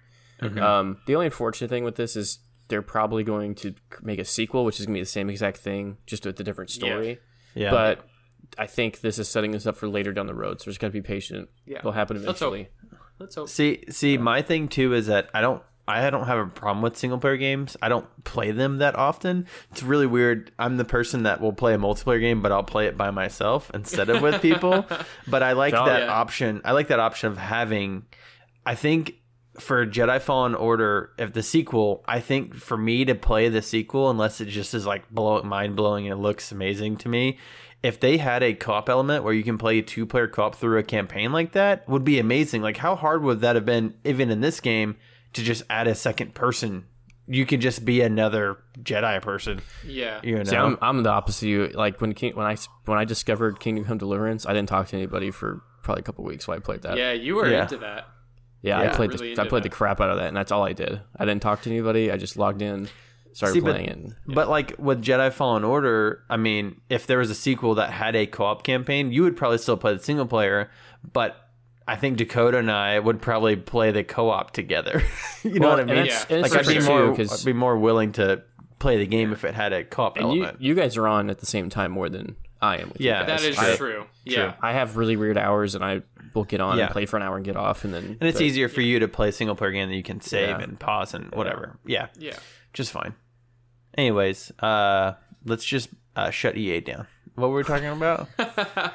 [0.41, 0.57] Mm-hmm.
[0.61, 4.63] Um, the only unfortunate thing with this is they're probably going to make a sequel,
[4.63, 7.19] which is going to be the same exact thing, just with a different story.
[7.55, 8.05] yeah, But
[8.57, 10.79] I think this is setting us up for later down the road, so we're just
[10.79, 11.49] gotta be patient.
[11.65, 11.79] Yeah.
[11.79, 12.29] It'll happen eventually.
[12.29, 12.53] Let's hope.
[12.53, 13.09] eventually.
[13.19, 13.49] Let's hope.
[13.49, 16.95] See, see, my thing too is that I don't, I don't have a problem with
[16.97, 17.75] single player games.
[17.81, 19.47] I don't play them that often.
[19.71, 20.51] It's really weird.
[20.57, 23.69] I'm the person that will play a multiplayer game, but I'll play it by myself
[23.73, 24.85] instead of with people.
[25.27, 26.13] but I like Oh, that yeah.
[26.13, 26.61] option.
[26.63, 28.03] I like that option of having.
[28.65, 29.15] I think
[29.59, 34.09] for Jedi Fallen Order, if the sequel, I think for me to play the sequel,
[34.09, 37.37] unless it just is like blow, mind blowing and it looks amazing to me,
[37.81, 40.77] if they had a co-op element where you can play a two player co-op through
[40.79, 42.61] a campaign like that, would be amazing.
[42.61, 44.97] Like how hard would that have been even in this game
[45.33, 46.85] to just add a second person?
[47.27, 49.61] You could just be another Jedi person.
[49.85, 50.19] Yeah.
[50.23, 50.43] You know.
[50.45, 51.67] See, I'm, I'm the opposite of you.
[51.67, 54.95] Like when King, when I when I discovered Kingdom Come Deliverance, I didn't talk to
[54.95, 56.97] anybody for probably a couple weeks while I played that.
[56.97, 57.61] Yeah, you were Yeah.
[57.61, 58.07] into that.
[58.61, 58.91] Yeah, Yeah.
[58.91, 60.63] I played Really the, I into played the crap out of that, and that's all
[60.65, 60.99] I did.
[61.17, 62.11] I didn't talk to anybody.
[62.11, 62.89] I just logged in,
[63.33, 63.95] started See, but- playing it.
[63.97, 67.91] and- But like with Jedi Fallen Order, I mean, if there was a sequel that
[67.91, 70.69] had a co-op campaign, you would probably still play the single player,
[71.13, 71.37] but
[71.87, 75.01] I think Dakota and I would probably play the co-op together.
[75.43, 75.97] you know what I mean?
[75.99, 76.35] it's- Yeah.
[76.37, 78.43] and it's like I'd be more, too, 'cause- I'd be more willing to
[78.77, 80.61] play the game if it had a co-op and you, element.
[80.61, 82.89] you guys are on at the same time more than I am.
[82.89, 83.41] With Yeah, you guys.
[83.41, 84.05] That is I, true.
[84.25, 84.55] Yeah.
[84.61, 86.01] I have really weird hours, and I
[86.33, 86.85] will get on Yeah.
[86.85, 88.81] and play for an hour and get off, and then and it's but- easier for
[88.81, 90.61] you to play a single player game that you can save Yeah.
[90.61, 91.77] and pause and whatever.
[91.85, 92.37] Yeah, Yeah.
[92.73, 93.13] just fine.
[93.97, 95.13] Anyways, uh,
[95.45, 97.07] let's just uh, shut EA down.
[97.35, 98.27] What were we talking about?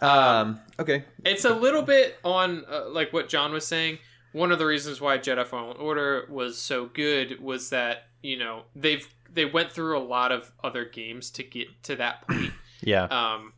[0.00, 1.04] um, okay.
[1.24, 3.98] It's a little bit on uh, like what John was saying.
[4.32, 8.64] One of the reasons why Jedi Fallen Order was so good was that you know
[8.74, 12.52] they've they went through a lot of other games to get to that point.
[12.84, 13.04] Yeah.
[13.04, 13.52] um,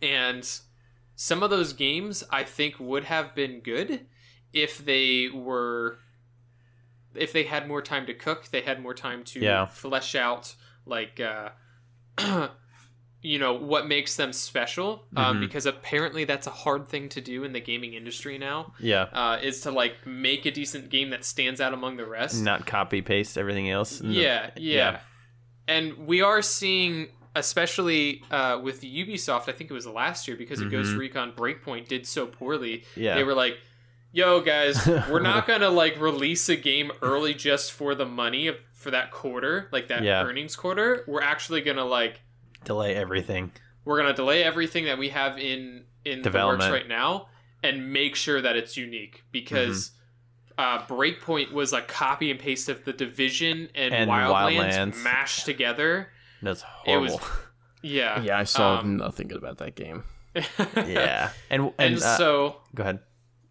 [0.00, 0.48] and
[1.14, 4.06] some of those games I think would have been good
[4.52, 5.98] if they were
[7.14, 8.48] if they had more time to cook.
[8.50, 9.66] They had more time to Yeah.
[9.66, 10.54] flesh out
[10.86, 11.20] like.
[11.20, 11.50] Uh,
[13.24, 15.40] you know what makes them special um, Mhm.
[15.42, 19.02] because apparently that's a hard thing to do in the gaming industry now yeah.
[19.12, 22.66] uh, is to like make a decent game that stands out among the rest Not
[22.66, 24.00] copy paste everything else.
[24.00, 25.00] And the- yeah, yeah yeah.
[25.68, 30.60] and we are seeing especially uh, with ubisoft i think it was last year because
[30.60, 30.98] of ghost Mhm.
[30.98, 33.14] recon breakpoint did so poorly Yeah.
[33.14, 33.58] they were like
[34.12, 38.56] yo guys we're not gonna like release a game early just for the money of,
[38.74, 40.22] for that quarter like that Yeah.
[40.22, 42.20] earnings quarter we're actually gonna like
[42.64, 43.52] delay everything.
[43.84, 46.72] we're gonna delay everything that we have in in the works Development.
[46.72, 47.28] right now
[47.62, 49.92] and make sure that it's unique because
[50.58, 55.02] uh, Breakpoint was a copy and paste of the Division and, And Wildlands, Wildlands.
[55.02, 56.11] mashed together.
[56.42, 57.28] That's It was- horrible.
[57.84, 60.04] Yeah, Yeah, I saw Um, nothing good about that game.
[60.76, 61.30] yeah.
[61.50, 63.00] And and, and, uh, so go ahead.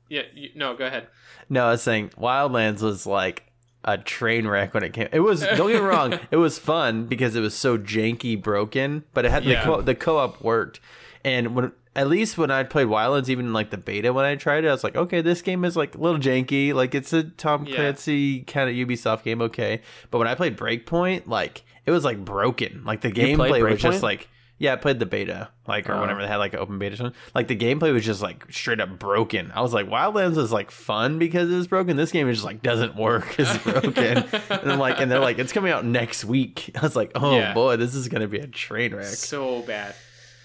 [0.10, 1.08] yeah, you, no, go ahead.
[1.50, 3.44] No, I was saying Wildlands was like
[3.84, 5.10] a train wreck when it came.
[5.12, 9.04] It was don't get me wrong, it was fun because it was so janky broken,
[9.14, 9.60] but it had Yeah.
[9.60, 10.80] the co- the co-op worked.
[11.26, 14.64] And when at least when I played Wildlands, even like the beta when I tried
[14.64, 16.74] it, I was like, okay, this game is like a little janky.
[16.74, 17.76] Like it's a Tom Yeah.
[17.76, 19.82] Clancy kind of Ubisoft game, okay.
[20.10, 22.84] But when I played Breakpoint, like it was like broken.
[22.86, 26.02] Like the gameplay was just like yeah, I played the beta, like or Oh.
[26.02, 26.96] whenever they had like an open beta.
[26.96, 27.20] Something.
[27.34, 29.52] Like the gameplay was just like straight up broken.
[29.56, 31.98] I was like, Wildlands is like fun because it was broken.
[31.98, 33.36] This game is just like doesn't work.
[33.40, 34.18] It's broken.
[34.52, 36.70] and I'm like, and they're like, it's coming out next week.
[36.76, 37.56] I was like, oh Yeah.
[37.56, 39.06] boy, this is gonna be a train wreck.
[39.06, 39.96] so bad.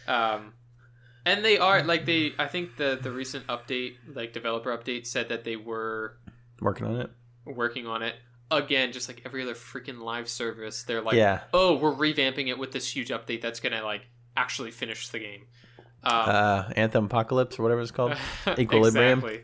[0.08, 0.54] Um,
[1.26, 2.32] and they are like they.
[2.38, 6.16] I think the the recent update, like developer update, said that they were
[6.62, 7.10] Working on it.
[7.44, 8.14] working on it
[8.50, 10.82] again, just like every other freaking live service.
[10.84, 11.40] They're like, Yeah.
[11.52, 14.02] oh, we're revamping it with this huge update that's gonna like
[14.36, 15.42] actually finish the game.
[16.04, 18.16] Um, Uh, Anthem Apocalypse or whatever it's called.
[18.58, 19.24] Equilibrium.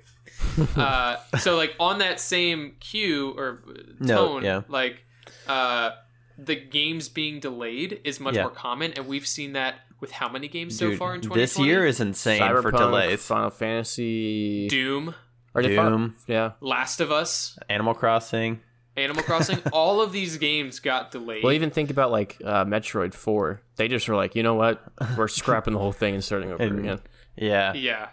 [0.76, 3.62] Uh, so like on that same cue or
[4.00, 4.62] No, tone, yeah.
[4.68, 5.04] like
[5.46, 5.90] uh,
[6.36, 8.42] the games being delayed is much Yeah.
[8.42, 11.40] more common, and we've seen that with how many games so far in 2020?
[11.40, 13.24] this year is insane for Cyberpunk, delays.
[13.26, 15.14] Final Fantasy, Doom,
[15.54, 16.16] or did Fin- Doom.
[16.26, 16.52] yeah.
[16.60, 18.60] Last of Us, Animal Crossing.
[18.96, 19.58] Animal Crossing.
[19.72, 21.42] all of these games got delayed.
[21.42, 23.62] Well, even think about like uh, Metroid Four.
[23.76, 24.82] They just were like, you know what,
[25.16, 27.00] we're scrapping the whole thing and starting over And- again.
[27.34, 27.72] Yeah.
[27.72, 28.08] yeah,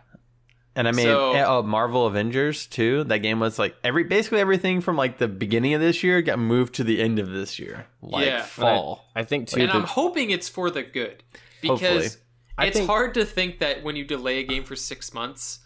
[0.77, 3.03] And I mean, So- eh, oh, Marvel Avengers too.
[3.03, 6.39] That game was like every basically everything from like the beginning of this year got
[6.39, 8.43] moved to the end of this year, like Yeah.
[8.43, 9.03] fall.
[9.13, 9.59] I think too.
[9.59, 11.21] and the- I'm hoping it's for the good
[11.61, 12.17] because
[12.57, 15.59] I it's think- hard to think that when you delay a game for six months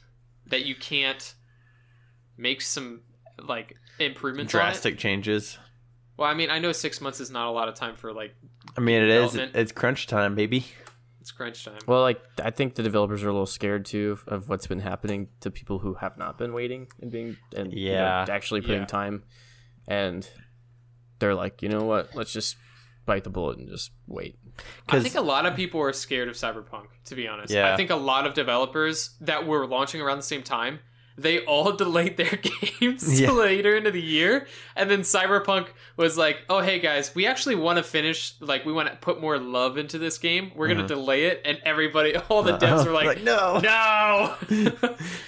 [0.48, 1.36] that you can't
[2.38, 3.02] make some
[3.48, 4.64] like improvements on it.
[4.64, 5.58] Drastic changes.
[6.18, 8.36] Well, I mean, I know six months is not a lot of time for like
[8.78, 9.36] I mean, it is.
[9.36, 10.66] It's crunch time, baby.
[11.22, 11.80] it's crunch time.
[11.88, 14.80] well, like I think the developers are a little scared too of, of what's been
[14.80, 18.26] happening to people who have not been waiting and being and you know, Yeah.
[18.30, 18.86] actually putting Yeah.
[18.88, 19.24] time,
[19.88, 20.28] and
[21.20, 22.58] they're like, you know what, let's just
[23.06, 24.38] bite the bullet and just wait.
[24.88, 26.86] I think a lot of people are scared of Cyberpunk.
[27.06, 27.74] To be honest, Yeah.
[27.74, 30.80] I think a lot of developers that were launching around the same time.
[31.18, 32.36] They all delayed their
[32.80, 33.32] games Yeah.
[33.32, 37.78] later into the year, and then Cyberpunk was like, "Oh, hey guys, we actually want
[37.78, 38.34] to finish.
[38.40, 40.52] Like, we want to put more love into this game.
[40.56, 40.88] We're gonna uh-huh.
[40.88, 42.84] delay it." And everybody, all the uh-huh.
[42.84, 43.60] devs were like, no.
[43.60, 44.36] "No,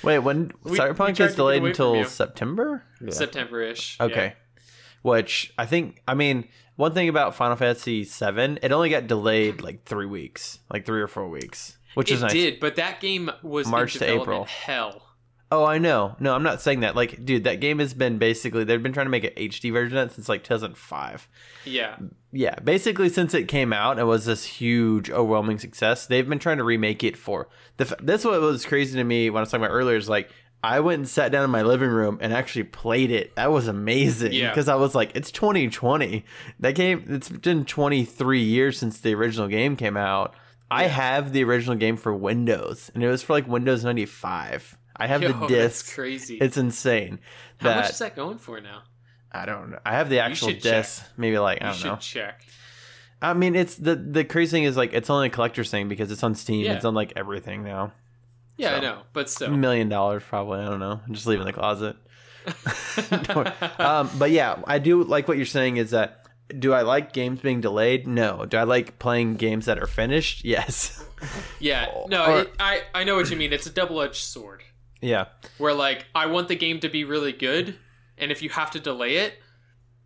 [0.03, 2.03] Wait, when We- we Cyberpunk tried to delayed until.
[2.05, 2.83] September?
[3.01, 3.11] Yeah.
[3.11, 4.33] September-ish." Okay.
[5.03, 9.61] Which I think, I mean, one thing about Final Fantasy VII, it only got delayed
[9.61, 12.31] like three weeks, like three or four weeks, which it is nice.
[12.33, 14.45] did, but that game was March in to April.
[14.45, 15.04] Hell.
[15.51, 16.15] Oh, I know.
[16.19, 16.95] No, I'm not saying that.
[16.95, 19.97] Like, dude, that game has been basically they've been trying to make an HD version
[19.97, 21.27] of it since like 2005.
[21.65, 21.97] Yeah,
[22.31, 26.07] Yeah, basically since it came out, it was this huge, overwhelming success.
[26.07, 27.95] They've been trying to remake it for the.
[28.01, 29.97] That's what was crazy to me when I was talking about earlier.
[29.97, 30.29] Is like
[30.63, 33.35] I went and sat down in my living room and actually played it.
[33.35, 34.33] That was amazing.
[34.33, 34.49] Yeah.
[34.49, 36.25] because I was like, it's 2020.
[36.59, 37.05] That game.
[37.07, 40.33] It's been 23 years since the original game came out.
[40.71, 44.75] I have the original game for Windows, and it was for like Windows 95.
[44.97, 45.93] I have Yo, the disc.
[45.93, 46.37] crazy.
[46.37, 47.19] It's insane.
[47.57, 48.83] How that much is that going for now?
[49.31, 49.79] I don't know.
[49.85, 50.83] I have the actual should check.
[50.83, 51.03] disc.
[51.17, 51.95] Maybe like I You don't should know.
[52.25, 52.45] check.
[53.21, 56.11] I mean, it's the the crazy thing is like it's only a collector's thing because
[56.11, 56.65] it's on Steam.
[56.65, 56.73] Yeah.
[56.73, 57.91] It's on like everything now.
[58.57, 59.51] Yeah, I know, but A still.
[59.51, 60.59] million dollars probably.
[60.59, 61.01] I don't know.
[61.11, 61.97] Just leave in the closet.
[63.79, 65.77] um, but yeah, I do like what you're saying.
[65.77, 66.25] Is that
[66.59, 68.07] do I like games being delayed?
[68.07, 68.45] No.
[68.45, 70.45] Do I like playing games that are finished?
[70.45, 71.03] Yes.
[71.59, 73.51] yeah, no, Or- it, I I know what you mean.
[73.51, 74.61] It's a double edged sword.
[75.01, 75.25] Yeah.
[75.57, 77.75] Where like I want the game to be really good,
[78.17, 79.35] and if you have to delay it,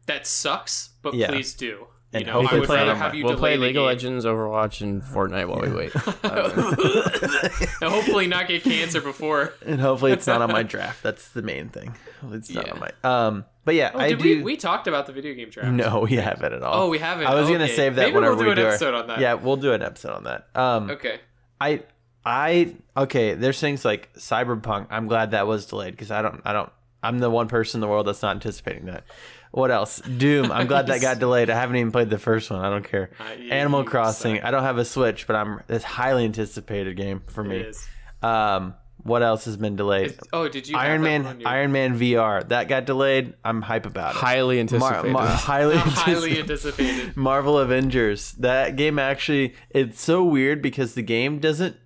[0.06, 0.90] that sucks.
[1.02, 1.28] But Yeah.
[1.30, 1.88] please do.
[2.12, 3.84] And you know, I would play rather have you we'll delay play League of.
[3.86, 5.94] Legends, Overwatch, and Fortnite while we wait.
[7.82, 9.54] and hopefully not get cancer before.
[9.66, 11.04] And hopefully it's not on my draft.
[11.04, 11.96] That's the main thing.
[12.32, 12.74] It's not Yeah.
[12.74, 12.92] on my.
[13.04, 13.46] Um.
[13.66, 14.38] But yeah, Oh, I do.
[14.38, 15.70] we we talked about the video game draft?
[15.72, 16.84] no, we haven't at all.
[16.86, 17.28] Oh, we haven't.
[17.28, 19.08] I was gonna save that Maybe whenever we'll do we an do our- episode on
[19.08, 19.20] that.
[19.20, 20.48] Yeah, we'll do an episode on that.
[20.56, 20.90] Um.
[20.90, 21.20] Okay.
[21.62, 21.84] I
[22.26, 24.88] I okay, there's things like Cyberpunk.
[24.90, 27.82] I'm glad that was delayed because I don't I don't I'm the one person in
[27.82, 29.04] the world that's not anticipating that.
[29.52, 30.00] What else?
[30.02, 30.52] Doom.
[30.52, 31.50] I'm glad that got delayed.
[31.50, 32.64] I haven't even played the first one.
[32.64, 33.10] I don't care.
[33.20, 34.36] Uh, yeah, Animal Crossing.
[34.36, 34.46] suck.
[34.46, 37.58] I don't have a Switch, but I'm it's highly anticipated game for me.
[37.58, 37.88] It is.
[38.22, 40.08] Um what else has been delayed?
[40.08, 42.46] It's- oh, did you Iron Man your- Iron Man VR.
[42.50, 43.34] That got delayed.
[43.46, 44.18] I'm hype about it.
[44.18, 45.14] Highly anticipated.
[45.14, 46.40] Mar- highly highly anticipated.
[46.42, 47.18] anticipated?
[47.18, 48.34] Marvel Avengers.
[48.34, 51.78] That game actually it's so weird because the game doesn't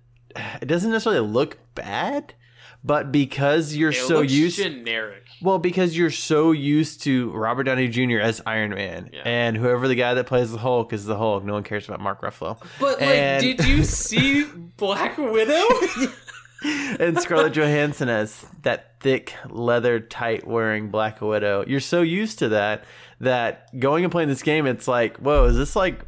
[0.60, 2.34] it doesn't necessarily look bad,
[2.82, 5.24] but because you're It so used generic.
[5.40, 8.18] well, because you're so used to Robert Downey Jr.
[8.20, 9.22] as Iron Man, Yeah.
[9.24, 11.44] and whoever the guy that plays the Hulk is the Hulk.
[11.44, 12.58] No one cares about Mark Ruffalo.
[12.78, 14.44] But like, did you see
[14.76, 15.64] Black Widow?
[16.98, 21.64] and Scarlett Johansson as that thick leather tight wearing Black Widow.
[21.66, 22.84] You're so used to that
[23.20, 26.04] that going and playing this game, it's like, whoa, is this like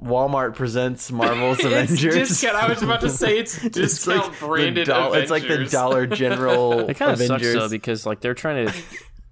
[0.00, 2.14] Walmart presents Marvel's it's Avengers?
[2.14, 2.56] discount.
[2.56, 5.22] I was about to say it's It's discount like branded doll- Avengers.
[5.22, 8.74] It's like the Dollar General It kind of sucks though because like they're trying to,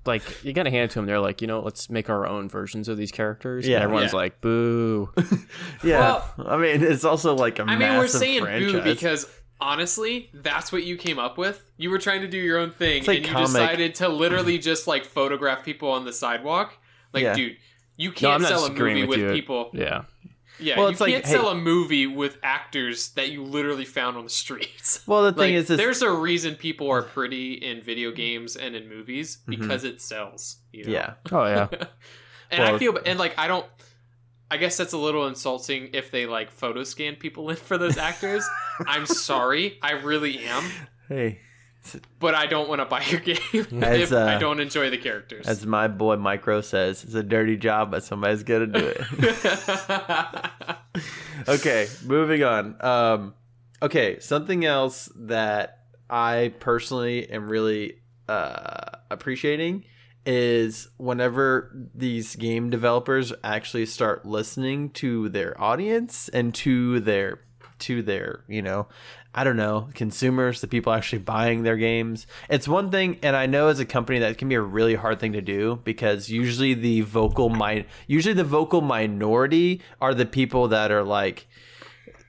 [0.04, 1.07] like you gotta hand it to them.
[1.07, 3.66] They're like, you know, let's make our own versions of these characters.
[3.66, 3.76] Yeah.
[3.76, 4.16] and everyone's Yeah.
[4.18, 5.11] like, boo.
[5.83, 8.72] yeah, I mean, it's also like a I mean, we're saying franchise.
[8.72, 11.62] boo because honestly, that's what you came up with.
[11.76, 14.59] You were trying to do your own thing, like and you comic- decided to literally
[14.59, 16.74] just like photograph people on the sidewalk.
[17.12, 17.35] Like, Yeah.
[17.35, 17.57] dude,
[17.96, 19.70] you can't I'm sell a movie with with, people.
[19.72, 20.04] Yeah,
[20.61, 23.85] Yeah, Well, you it's like, can't hey- sell a movie with actors that you literally
[23.85, 25.03] found on the streets.
[25.07, 28.57] well, the Like, thing is, is there's a reason people are pretty in video games
[28.57, 29.51] and in movies mm-hmm.
[29.61, 30.57] because it sells.
[30.73, 30.92] You know?
[30.92, 31.68] yeah, oh yeah.
[32.51, 33.66] and Well- I feel, and like I don't,
[34.51, 37.97] I guess that's a little insulting if they like photo scan people in for those
[37.99, 38.49] actors.
[38.87, 40.64] I'm sorry, I really am,
[41.09, 41.40] Hey,
[42.18, 45.46] but I don't want to buy your game if I uh, don't enjoy the characters.
[45.46, 50.77] as my boy Micro says, it's a dirty job, but somebody's gonna do it.
[51.48, 52.77] okay, moving on.
[52.81, 53.35] Um,
[53.83, 57.98] okay, something else that I personally am really
[58.29, 59.85] uh, appreciating
[60.27, 67.40] is whenever these game developers actually start listening to their audience and to their
[67.79, 68.87] to their you know
[69.35, 73.47] i don't know consumers the people actually buying their games it's one thing and i
[73.47, 76.75] know as a company that can be a really hard thing to do because usually
[76.75, 81.47] the vocal mi- usually the vocal minority are the people that are like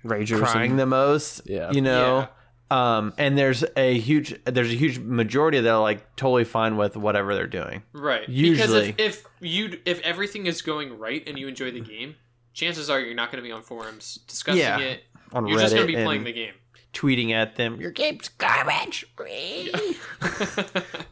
[0.04, 0.40] Ragers.
[0.40, 1.42] crying and- the most.
[1.46, 1.72] Yeah.
[1.72, 2.28] You know?
[2.72, 6.96] Um, and there's a huge there's a huge majority that are like totally fine with
[6.96, 7.82] whatever they're doing.
[7.94, 8.26] right.
[8.28, 8.38] Because
[8.72, 8.90] Usually.
[8.90, 12.16] if, if you if everything is going right and you enjoy the game,
[12.54, 15.04] chances are you're not going to be on forums discussing Yeah, it.
[15.34, 16.54] On You're Reddit just going to be and playing the game.
[16.93, 19.06] Tweeting at them, your game's garbage.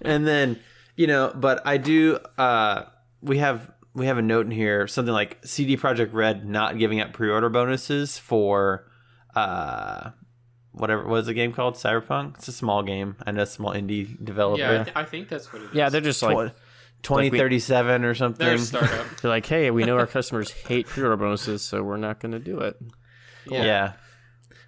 [0.02, 0.60] and then,
[0.96, 2.84] you know, but I do uh
[3.22, 7.00] we have we have a note in here, something like CD Projekt Red not giving
[7.00, 8.90] out pre order bonuses for
[9.36, 10.12] uh
[10.72, 11.76] whatever what is the game called?
[11.76, 12.38] Cyberpunk?
[12.38, 13.16] It's a small game.
[13.26, 14.60] I know small indie developer.
[14.62, 15.74] yeah, I, th- I think that's what it is.
[15.76, 16.54] Yeah, they're just like
[17.04, 18.46] Twenty we- or something.
[18.46, 19.06] they're startup.
[19.22, 22.40] they're like, hey, we know our customers hate pre-order bonuses, so we're not going to
[22.40, 22.76] do it.
[23.48, 23.94] Yeah.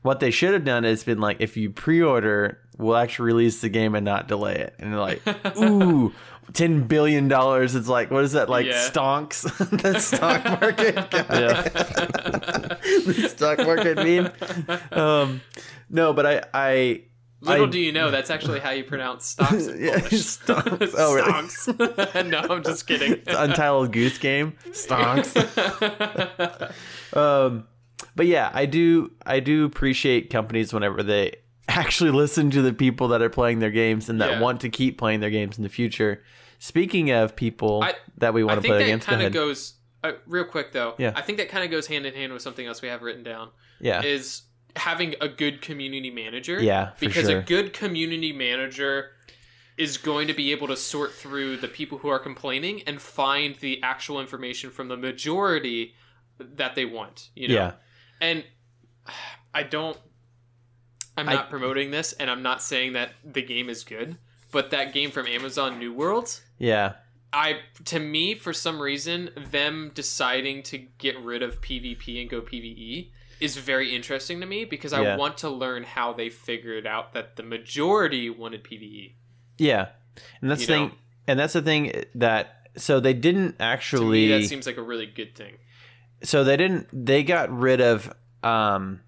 [0.01, 3.69] What they should have done is been like, if you pre-order, we'll actually release the
[3.69, 4.73] game and not delay it.
[4.79, 5.21] And they're like,
[5.57, 6.13] ooh,
[6.53, 7.75] ten billion dollars.
[7.75, 8.49] It's like, what is that?
[8.49, 8.87] Like Yeah.
[8.89, 9.41] stonks,
[9.81, 10.95] the stock market.
[13.05, 14.31] the stock market meme.
[14.91, 15.41] Um,
[15.89, 17.01] no, but I, I,
[17.41, 19.67] Little I- do you know, that's actually how you pronounce stocks.
[19.67, 20.93] in Yeah, stonks.
[20.97, 21.31] Oh, really?
[21.31, 22.29] Stonks.
[22.29, 23.13] no, I'm just kidding.
[23.13, 24.53] it's Untitled Goose Game.
[24.71, 25.35] Stonks.
[27.15, 27.65] um,
[28.15, 31.35] but yeah, I do, I do appreciate companies whenever they
[31.67, 34.39] actually listen to the people that are playing their games and that Yeah.
[34.39, 36.23] want to keep playing their games in the future.
[36.59, 40.45] Speaking of people I- that we want to play that kind of goes uh, real
[40.45, 40.95] quick though.
[40.97, 41.11] Yeah.
[41.15, 43.23] I think that kind of goes hand in hand with something else we have written
[43.23, 43.49] down.
[43.81, 44.43] yeah, Is
[44.75, 46.61] having a good community manager.
[46.61, 47.39] Yeah, for because sure.
[47.39, 49.11] a good community manager
[49.77, 53.55] is going to be able to sort through the people who are complaining and find
[53.57, 55.93] the actual information from the majority
[56.39, 57.29] that they want.
[57.35, 57.71] You know, yeah,
[58.21, 58.43] and
[59.53, 59.97] I don't.
[61.17, 64.17] I'm I- not promoting this, and I'm not saying that the game is good,
[64.51, 66.41] but that game from Amazon New Worlds.
[66.57, 66.93] yeah,
[67.33, 72.41] I to me for some reason them deciding to get rid of PvP and go
[72.41, 75.15] PvE is very interesting to me because I Yeah.
[75.17, 79.13] want to learn how they figured out that the majority wanted PvE.
[79.57, 79.89] yeah.
[80.41, 80.95] And that's You the thing, know?
[81.27, 84.27] and that's the thing that so they didn't To actually.
[84.27, 85.57] me, that seems like a really good thing.
[86.23, 88.11] So they didn't they got rid of
[88.43, 88.99] um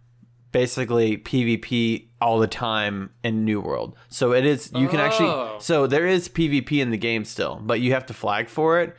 [0.52, 5.04] basically pvp all the time in new world so it is you can Oh.
[5.04, 8.82] actually so there is pvp in the game still but you have to flag for
[8.82, 8.96] it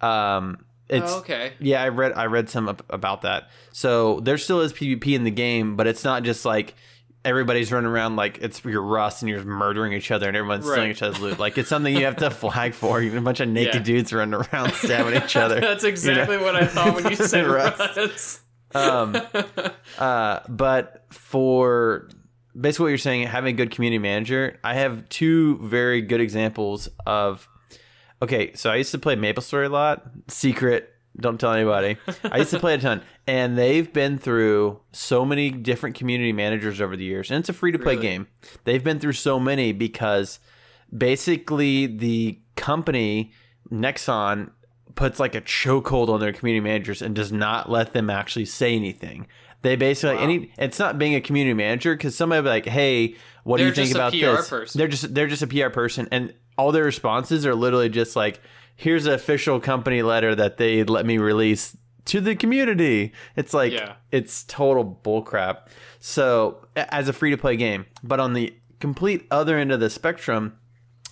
[0.00, 1.52] um it's oh, okay.
[1.58, 5.30] yeah i read i read some about that so there still is pvp in the
[5.30, 6.74] game but it's not just like
[7.26, 10.90] everybody's running around like it's your rust and you're murdering each other and everyone's stealing
[10.90, 13.48] each other's loot like it's something you have to flag for even a bunch of
[13.48, 13.80] naked Yeah.
[13.82, 17.96] dudes running around stabbing each other That's exactly what I thought when you said Rust.
[17.96, 18.40] Rust.
[18.74, 19.16] um
[19.98, 22.08] Uh, but for
[22.58, 26.88] basically what you're saying, having a good community manager, I have two very good examples
[27.06, 27.48] of.
[28.22, 30.06] Okay, so I used to play Maple Story a lot.
[30.28, 30.88] Secret,
[31.20, 31.98] don't tell anybody.
[32.24, 36.80] I used to play a ton, and they've been through so many different community managers
[36.80, 38.06] over the years, and it's a free to play Really?
[38.06, 38.26] game.
[38.64, 40.38] They've been through so many because
[40.96, 43.32] basically the company
[43.70, 44.50] Nexon
[44.94, 48.74] puts like a chokehold on their community managers and does not let them actually say
[48.74, 49.26] anything.
[49.62, 50.22] They basically Wow.
[50.22, 53.80] any it's not being a community manager because somebody be like, "Hey, what They're do
[53.80, 54.78] you think about PR this?" person.
[54.78, 58.40] They're just they're just a PR person, and all their responses are literally just like,
[58.76, 61.76] "Here's an official company letter that they let me release
[62.06, 63.94] to the community." It's like Yeah.
[64.10, 65.68] it's total bullcrap.
[66.00, 69.90] So as a free to play game, but on the complete other end of the
[69.90, 70.58] spectrum,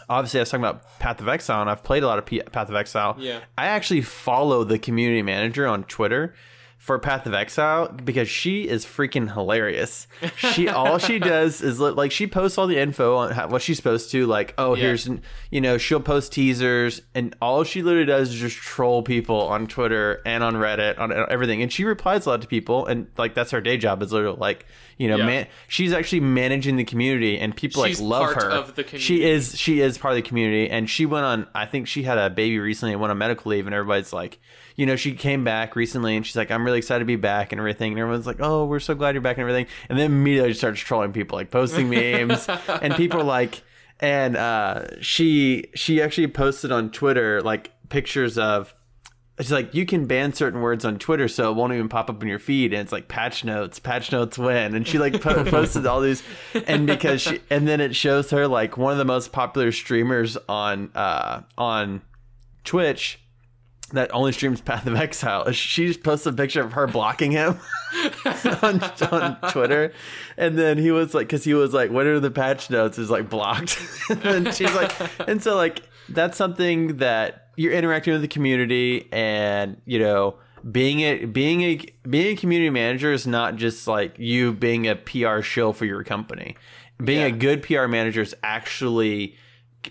[0.08, 2.40] obviously I was talking about Path of Exile, and I've played a lot of P-
[2.40, 3.16] Path of Exile.
[3.18, 3.40] Yeah.
[3.56, 6.34] I actually follow the community manager on Twitter
[6.84, 10.06] for Path of Exile because she is freaking hilarious.
[10.36, 13.62] She all she does is li- like she posts all the info on how, what
[13.62, 14.26] she's supposed to.
[14.26, 14.82] Like, oh, Yeah.
[14.82, 15.08] here's
[15.50, 19.66] you know she'll post teasers, and all she literally does is just troll people on
[19.66, 21.62] Twitter and on Reddit on everything.
[21.62, 24.36] And she replies a lot to people, and like that's her day job is literally
[24.38, 24.66] like
[24.98, 25.24] you know Yeah.
[25.26, 25.46] man.
[25.68, 28.50] She's actually managing the community, and people She's like love part her.
[28.50, 31.46] of the She is she is part of the community, and she went on.
[31.54, 34.38] I think she had a baby recently and went on medical leave, and everybody's like,
[34.76, 37.52] you know, she came back recently, and she's like, I'm really excited to be back
[37.52, 40.06] and everything, and everyone's like, oh, we're so glad you're back and everything, and then
[40.06, 43.62] immediately she starts trolling people, like posting memes, and people are like,
[44.00, 48.74] and uh, she she actually posted on Twitter like pictures of.
[49.36, 52.22] It's like you can ban certain words on Twitter, so it won't even pop up
[52.22, 55.44] in your feed, and it's like patch notes, patch notes win, and she like po-
[55.50, 56.22] posted all these,
[56.68, 60.36] and because she, and then it shows her like one of the most popular streamers
[60.48, 62.02] on uh on
[62.62, 63.18] Twitch
[63.94, 65.50] that only streams Path of Exile.
[65.52, 67.58] She just posted a picture of her blocking him
[68.62, 69.92] on, on Twitter,
[70.36, 73.10] and then he was like, because he was like, "What are the patch notes?" Is
[73.10, 73.78] like blocked,
[74.22, 74.92] and she's like,
[75.28, 80.36] and so like that's something that you're interacting with the community, and you know.
[80.72, 81.76] Being a being a
[82.08, 86.02] being a community manager is not just like you being a PR shill for your
[86.04, 86.56] company.
[87.04, 89.36] Being a good PR manager is actually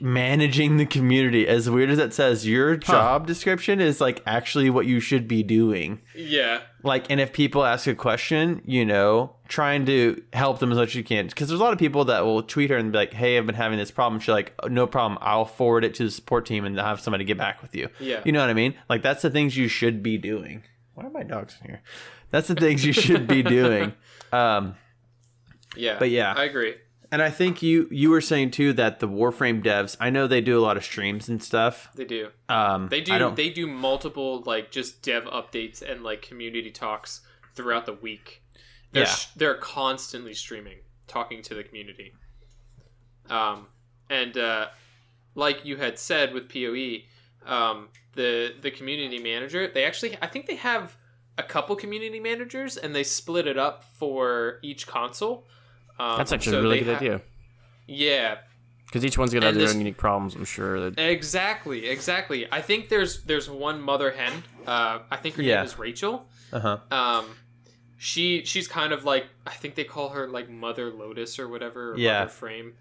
[0.01, 1.47] managing the community.
[1.47, 5.43] As weird as that says, your job description is like actually what you should be
[5.43, 6.01] doing.
[6.15, 6.61] Yeah.
[6.83, 10.89] Like, and if people ask a question, you know, trying to help them as much
[10.89, 11.27] as you can.
[11.27, 13.45] Because there's a lot of people that will tweet her and be like, "Hey, I've
[13.45, 15.17] been having this problem." She's like, "Oh, "No problem.
[15.21, 18.21] I'll forward it to the support team and have somebody get back with you." Yeah.
[18.25, 18.75] you know what I mean?
[18.89, 20.63] Like, that's the things you should be doing.
[20.95, 21.81] Why are my dogs in here?
[22.31, 23.93] That's the things you should be doing.
[24.33, 24.75] Um,
[25.75, 25.97] Yeah.
[25.99, 26.33] But yeah.
[26.35, 26.73] I agree.
[27.14, 30.41] And I think you you were saying too that the Warframe devs, I know they
[30.41, 31.89] do a lot of streams and stuff.
[31.93, 32.30] They do.
[32.49, 33.32] Um, They do.
[33.36, 37.22] They do multiple like just dev updates and like community talks
[37.53, 38.41] throughout the week.
[38.93, 39.09] They're Yeah.
[39.09, 42.14] sh- they're constantly streaming, talking to the community.
[43.30, 43.68] Um,
[44.09, 44.70] and uh,
[45.36, 47.03] like you had said with PoE,
[47.45, 50.97] um, the the community manager, they actually I think they have
[51.38, 55.45] a couple community managers and they split it up for each console.
[55.99, 57.21] Um, That's actually so a really good ha- idea
[57.87, 58.37] Yeah,
[58.85, 60.35] because each one's gonna have And their this- own unique problems.
[60.35, 60.89] I'm sure.
[60.89, 62.47] That, Exactly, exactly.
[62.51, 64.43] I think there's there's one mother hen.
[64.65, 65.57] Uh, I think her Yeah.
[65.57, 66.27] name is Rachel.
[66.51, 66.77] uh huh.
[66.91, 67.25] Um,
[67.97, 71.93] she she's kind of like I think they call her like Mother Lotus or whatever.
[71.93, 72.19] Or Yeah.
[72.19, 72.73] Mother Frame.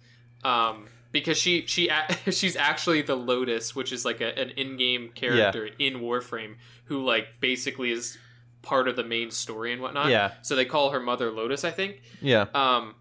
[0.44, 5.10] Um, because she she a- she's actually the Lotus, which is like a, an in-game
[5.14, 6.54] character in Warframe
[6.86, 8.18] who like basically is
[8.62, 10.10] part of the main story and whatnot.
[10.10, 10.32] Yeah.
[10.42, 12.46] So they call her Mother Lotus, I think Yeah.
[12.54, 12.94] um,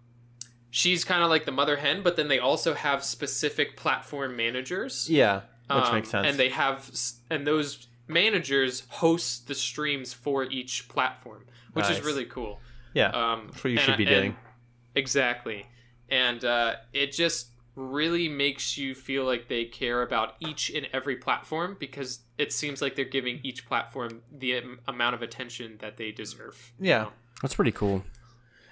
[0.72, 5.08] she's kind of like the mother hen, but then they also have specific platform managers.
[5.08, 5.42] Yeah.
[5.70, 6.26] Which um, makes sense.
[6.26, 6.90] And they have,
[7.30, 11.44] and those managers host the streams for each platform,
[11.74, 11.98] which Nice.
[11.98, 12.58] is really cool.
[12.94, 13.10] yeah.
[13.10, 14.36] Um, That's what you and- should be and- doing.
[14.94, 15.64] Exactly,
[16.10, 21.16] and uh, it just really makes you feel like they care about each and every
[21.16, 25.96] platform because it seems like they're giving each platform the am- amount of attention that
[25.96, 26.72] they deserve.
[26.78, 26.98] you Yeah.
[27.04, 27.12] know?
[27.40, 28.04] that's pretty cool.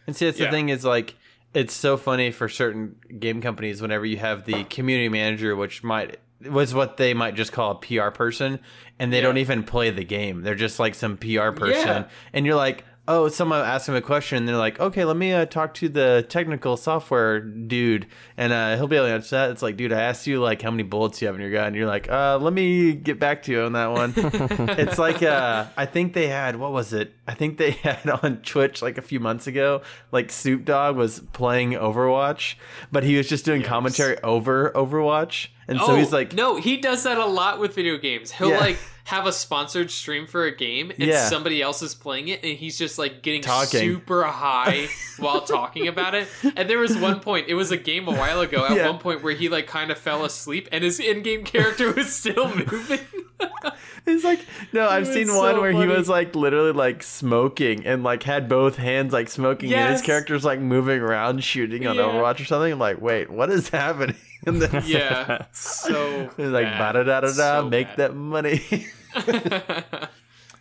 [0.07, 0.47] And see, that's Yeah.
[0.47, 1.15] the thing is like,
[1.55, 6.19] it's so funny for certain game companies whenever you have the community manager, which might
[6.49, 8.61] was what they might just call a PR person,
[8.99, 9.25] and they Yeah.
[9.25, 10.43] don't even play the game.
[10.43, 12.05] They're just like some PR person, Yeah.
[12.33, 12.85] and you're like.
[13.13, 15.89] Oh, someone asked him a question, and they're like, "Okay, let me uh, talk to
[15.89, 18.07] the technical software dude,
[18.37, 20.63] and uh, he'll be able to answer that." It's like, dude, I asked you like
[20.63, 23.19] how many bullets you have in your gun, and you're like, "Uh, let me get
[23.19, 26.93] back to you on that one." it's like uh I think they had what was
[26.93, 27.13] it?
[27.27, 29.83] I think they had on Twitch like a few months ago,
[30.13, 32.55] like Snoop Dogg was playing Overwatch,
[32.93, 33.69] but he was just doing Yes.
[33.69, 35.49] commentary over Overwatch.
[35.67, 38.31] And so he's like Oh, no, he does that a lot with video games.
[38.33, 38.59] He'll Yeah.
[38.59, 41.29] like have a sponsored stream for a game, and Yeah.
[41.29, 43.81] somebody else is playing it, and he's just like getting Talking.
[43.81, 44.89] super high
[45.19, 46.29] while talking about it.
[46.57, 48.65] And there was one point, it was a game a while ago.
[48.67, 48.89] At Yeah.
[48.89, 52.49] one point where he like kind of fell asleep, and his in-game character was still
[52.55, 53.01] moving.
[54.07, 54.41] He's like,
[54.73, 58.49] no, I've seen so one where he was like literally like smoking and like had
[58.49, 62.03] both hands like smoking, and his character's like moving around shooting on Yeah.
[62.03, 62.73] Overwatch or something.
[62.73, 64.17] I'm like, wait, what is happening?
[64.47, 66.93] And then yeah, so like, bad.
[66.95, 67.97] ba da da da da, So make bad.
[67.99, 68.87] that money.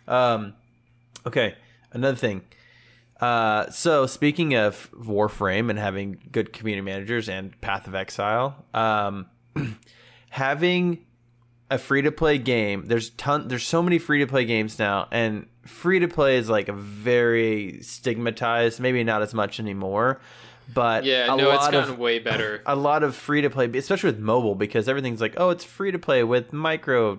[0.08, 0.54] Um,
[1.24, 1.54] okay,
[1.92, 2.42] another thing.
[3.20, 9.26] Uh, so speaking of Warframe and having good community managers and Path of Exile, um,
[10.30, 11.04] having
[11.70, 12.86] a free to play game.
[12.86, 13.46] There's ton.
[13.48, 16.72] There's so many free to play games now, and free to play is like a
[16.72, 18.80] very stigmatized.
[18.80, 20.20] Maybe not as much anymore,
[20.74, 22.62] but yeah, a no, it's gotten of way better.
[22.66, 25.90] a lot of free to play, especially with mobile, because everything's like, oh, it's free
[25.92, 27.18] to play with micro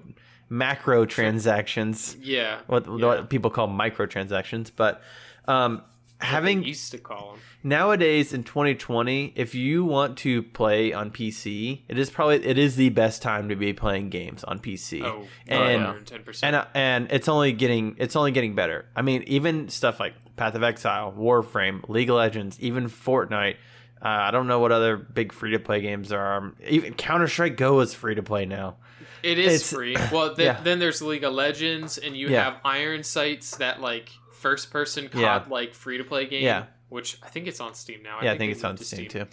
[0.50, 2.60] macro transactions, Yeah.
[2.68, 2.92] what, yeah.
[3.06, 4.72] what people call microtransactions.
[4.76, 5.02] But
[5.48, 5.82] um,
[6.20, 7.40] having used to call them.
[7.64, 12.76] nowadays in 2020 if you want to play on pc it is probably it is
[12.76, 15.94] the best time to be playing games on pc Oh, and yeah.
[16.20, 16.40] 110%.
[16.44, 20.14] and uh, and it's only getting it's only getting better i mean even stuff like
[20.36, 23.56] path of exile warframe league of legends even fortnite
[24.04, 27.58] uh, i don't know what other big free to play games there are even counter-strike
[27.58, 28.76] go is free to play now
[29.24, 29.96] It is It's- free.
[30.12, 30.60] Well, th- yeah.
[30.64, 32.44] then there's League of Legends, and you Yeah.
[32.46, 35.44] have Iron Sights, that like first person COD Yeah.
[35.48, 36.42] like free to play game.
[36.44, 36.66] Yeah.
[36.90, 38.18] Which I think it's on Steam now.
[38.24, 39.26] yeah i think they it's on to steam too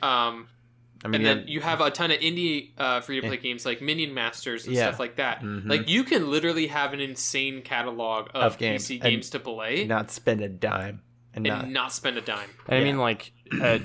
[0.00, 0.46] Um,
[1.04, 3.36] i mean and yeah, then you have a ton of indie uh, free to play
[3.36, 4.88] games like Minion Masters and Yeah.
[4.88, 5.40] stuff like that.
[5.42, 5.68] Mhm.
[5.68, 8.86] Like you can literally have an insane catalog of, Of games.
[8.88, 11.02] PC And games to play not spend a dime
[11.34, 12.50] and and not not spend a dime.
[12.68, 12.84] And I Yeah.
[12.84, 13.78] mean, like, uh,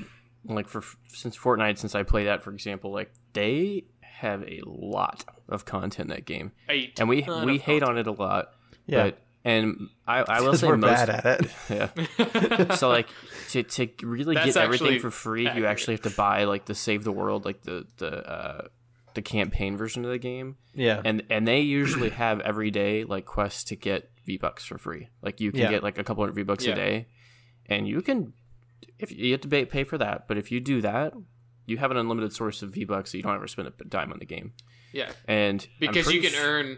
[0.46, 5.26] like for since Fortnite, since I play that, for example, like they have a lot
[5.50, 8.12] of content in that game, A and we ton we of hate on it a
[8.12, 8.52] lot.
[8.86, 9.04] Yeah.
[9.06, 12.76] But and I I will say we're most bad at it yeah.
[12.76, 13.08] so like
[13.50, 15.62] to to really That's get everything for free, accurate.
[15.64, 18.68] you actually have to buy like the Save the World, like the the uh,
[19.14, 23.26] the campaign version of the game, yeah and and they usually have every day like
[23.26, 25.10] quests to get V bucks for free.
[25.22, 25.70] Like you can Yeah.
[25.70, 26.74] get like a couple hundred V bucks Yeah.
[26.74, 27.08] a day,
[27.68, 28.34] and you can
[29.00, 31.14] if you have to pay, pay for that, but if you do that,
[31.66, 34.12] you have an unlimited source of V bucks, so you don't ever spend a dime
[34.12, 34.54] on the game.
[34.94, 36.78] yeah, And because you can su- earn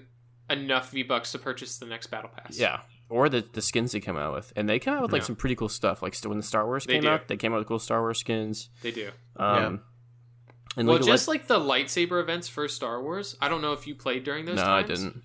[0.49, 2.57] enough V Bucks to purchase the next battle pass.
[2.59, 2.81] yeah.
[3.09, 5.27] Or the, the skins they come out with, and they come out with like Yeah.
[5.27, 6.03] some pretty cool stuff.
[6.03, 7.09] Like when the Star Wars They came do.
[7.09, 8.69] out, they came out with cool Star Wars skins.
[8.83, 9.09] they do.
[9.35, 9.81] Um,
[10.77, 13.35] and Well, League just Leg- like the lightsaber events for Star Wars.
[13.41, 14.91] I don't know if you played during those no, times.
[14.91, 15.23] I didn't.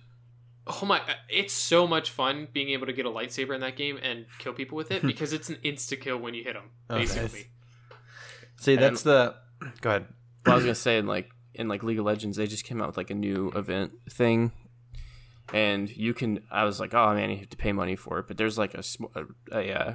[0.67, 0.99] Oh my!
[1.29, 4.53] It's so much fun being able to get a lightsaber in that game and kill
[4.53, 6.71] people with it because it's an insta kill when you hit them.
[6.89, 7.13] Oh, nice.
[7.13, 7.45] Basically,
[8.59, 9.35] see that's the
[9.81, 10.07] go ahead
[10.43, 12.81] Well, I was gonna say in like in like League of Legends, they just came
[12.81, 14.51] out with like a new event thing,
[15.53, 16.41] and you can.
[16.51, 18.73] I was like, oh man, you have to pay money for it, but there's like
[18.73, 19.23] a sm- a
[19.57, 19.93] a, uh,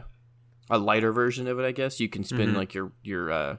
[0.70, 1.64] a lighter version of it.
[1.64, 2.57] I guess you can spend Mhm.
[2.57, 3.57] like your your uh,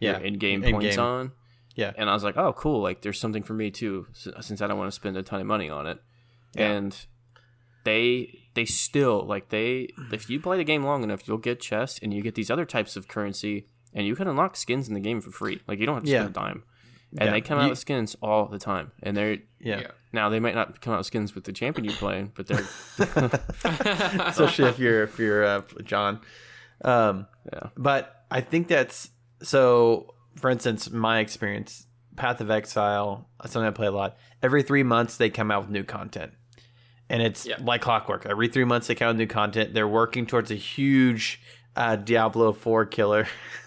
[0.00, 0.80] yeah your in-game in-game.
[0.80, 1.32] points on.
[1.74, 1.92] Yeah.
[1.96, 4.76] and I was like, oh cool, like there's something for me too, since I don't
[4.78, 5.98] want to spend a ton of money on it,
[6.54, 6.70] Yeah.
[6.72, 7.06] and
[7.84, 11.98] they they still like they if you play the game long enough, you'll get chests
[12.02, 15.00] and you get these other types of currency, and you can unlock skins in the
[15.00, 15.60] game for free.
[15.66, 16.20] Like you don't have to Yeah.
[16.24, 16.62] spend a dime.
[17.18, 17.32] And Yeah.
[17.32, 19.80] they come out You- with skins all the time, and they're yeah.
[19.80, 19.86] Yeah.
[20.12, 22.64] now they might not come out with skins with the champion you're playing, but they're
[24.26, 26.20] especially if you're if you're uh, John.
[26.84, 29.10] Um, yeah, but I think that's
[29.42, 30.14] so.
[30.36, 31.86] For instance, my experience,
[32.16, 34.16] Path of Exile, something I play a lot.
[34.42, 36.32] Every three months, they come out with new content,
[37.10, 37.56] and it's Yeah.
[37.60, 38.24] like clockwork.
[38.26, 39.74] Every three months, they come out with new content.
[39.74, 41.40] They're working towards a huge
[41.76, 43.26] uh, Diablo Four killer.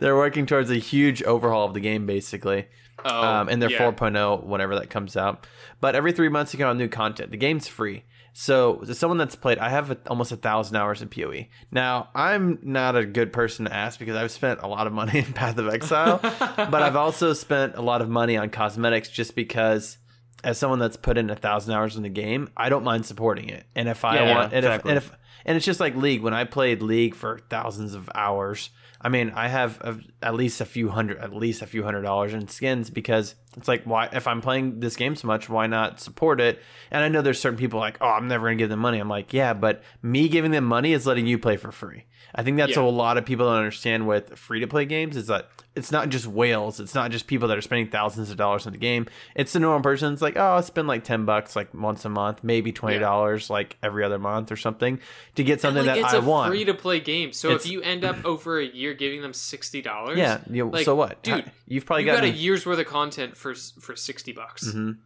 [0.00, 2.66] They're working towards a huge overhaul of the game, basically
[3.04, 3.90] oh, um, and they're yeah.
[3.92, 5.46] 4.0 whenever that comes out.
[5.80, 7.30] But every three months, you get on new content.
[7.30, 8.04] The game's free.
[8.34, 11.48] So, as someone that's played, I have almost a thousand hours in PoE.
[11.70, 15.18] Now, I'm not a good person to ask because I've spent a lot of money
[15.26, 19.34] in Path of Exile, but I've also spent a lot of money on cosmetics just
[19.34, 19.98] because,
[20.42, 23.50] as someone that's put in a thousand hours in the game, I don't mind supporting
[23.50, 23.66] it.
[23.74, 24.92] And if I Yeah, want, and, exactly.
[24.92, 26.22] if, and if and it's just like League.
[26.22, 28.70] When I played League for thousands of hours,
[29.00, 32.02] I mean, I have a, at least a few hundred, at least a few hundred
[32.02, 34.08] dollars in skins because it's like, why?
[34.12, 36.60] If I'm playing this game so much, why not support it?
[36.90, 38.98] And I know there's certain people like, oh, I'm never gonna give them money.
[38.98, 42.04] I'm like, yeah, but me giving them money is letting you play for free.
[42.34, 42.82] I think that's Yeah.
[42.82, 46.08] a lot of people don't understand with free to play games is that it's not
[46.10, 46.80] just whales.
[46.80, 49.06] It's not just people that are spending thousands of dollars on the game.
[49.34, 50.12] It's the normal person.
[50.12, 53.50] It's like, oh, I'll spend like ten bucks like once a month, maybe twenty dollars
[53.50, 54.98] like every other month or something
[55.34, 56.50] to get something like, that I want.
[56.50, 57.32] free to play game.
[57.32, 60.68] So It's- if you end up over a year giving them sixty dollars, yeah, you
[60.68, 61.50] like, so what, dude?
[61.66, 64.68] You've probably you got a year's worth of content for for sixty bucks.
[64.68, 64.98] Mhm.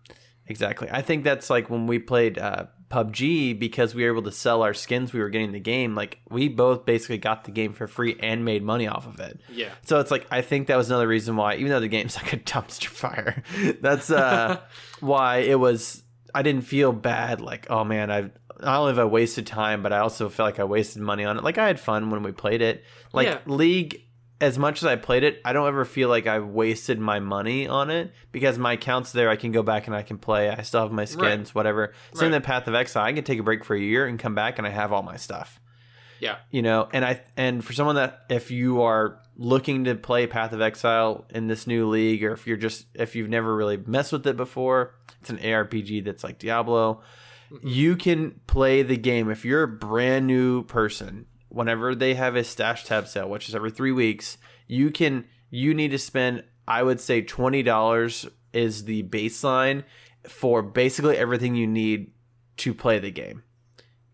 [0.49, 0.89] Exactly.
[0.93, 4.63] I think that's like when we played uh, PUBG because we were able to sell
[4.63, 5.97] our skins we were getting the game.
[5.97, 9.41] Like we both basically got the game for free and made money off of it.
[9.51, 12.15] Yeah, So it's like I think that was another reason why, even though the game's
[12.23, 13.43] like a dumpster fire,
[13.81, 14.61] that's uh,
[15.01, 16.03] why it was.
[16.33, 17.41] I didn't feel bad.
[17.41, 18.31] Like oh man, I
[18.63, 21.37] not only have I wasted time, but I also felt like I wasted money on
[21.39, 21.43] it.
[21.43, 22.85] Like I had fun when we played it.
[23.13, 23.39] Like Yeah.
[23.47, 24.06] League,
[24.41, 27.67] as much as I played it, I don't ever feel like I've wasted my money
[27.67, 29.31] on it because my account's there.
[29.31, 30.51] I can go back and I can play.
[30.51, 31.55] I still have my skins, Right.
[31.55, 31.95] whatever.
[32.15, 32.37] Same Right.
[32.37, 33.05] in Path of Exile.
[33.05, 35.03] I can take a break for a year and come back and I have all
[35.03, 35.61] my stuff
[36.19, 40.27] yeah, you know and i and for someone that if you are looking to play
[40.27, 43.77] path of exile in this new league or if you're just if you've never really
[43.77, 47.03] messed with it before it's an arpg that's like diablo
[47.63, 52.45] you can play the game if you're a brand new person whenever they have a
[52.45, 56.83] stash tab sale which is every three weeks you can you need to spend i
[56.83, 59.85] would say $20 is the baseline
[60.29, 62.11] for basically everything you need
[62.59, 63.43] to play the game.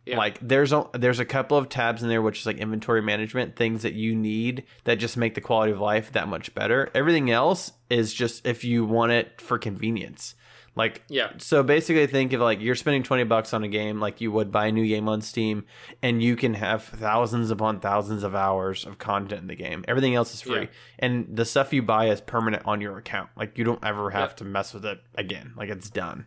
[0.04, 0.18] Yeah.
[0.18, 3.54] Like there's a, there's a couple of tabs in there which is like inventory management,
[3.54, 6.90] things that you need that just make the quality of life that much better.
[6.92, 10.34] Everything else is just if you want it for convenience.
[10.74, 11.32] Like Yeah.
[11.36, 14.50] so basically think of like you're spending 20 bucks on a game like you would
[14.50, 15.64] buy a new game on Steam
[16.02, 19.84] and you can have thousands upon thousands of hours of content in the game.
[19.86, 20.60] Everything else is free.
[20.62, 20.66] Yeah.
[20.98, 23.28] And the stuff you buy is permanent on your account.
[23.36, 24.36] Like you don't ever have Yeah.
[24.36, 25.52] to mess with it again.
[25.58, 26.26] Like it's done.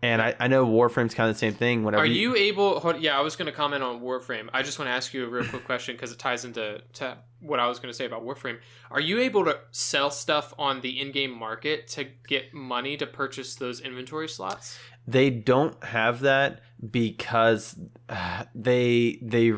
[0.00, 1.82] And I, I know Warframe's kind of the same thing.
[1.82, 2.78] Whenever Are you able?
[2.78, 4.48] hold- Yeah, I was going to comment on Warframe.
[4.52, 7.18] I just want to ask you a real quick question because it ties into to
[7.40, 8.58] what I was going to say about Warframe.
[8.92, 13.56] Are you able to sell stuff on the in-game market to get money to purchase
[13.56, 14.78] those inventory slots?
[15.08, 17.78] they don't have that because
[18.54, 19.52] they they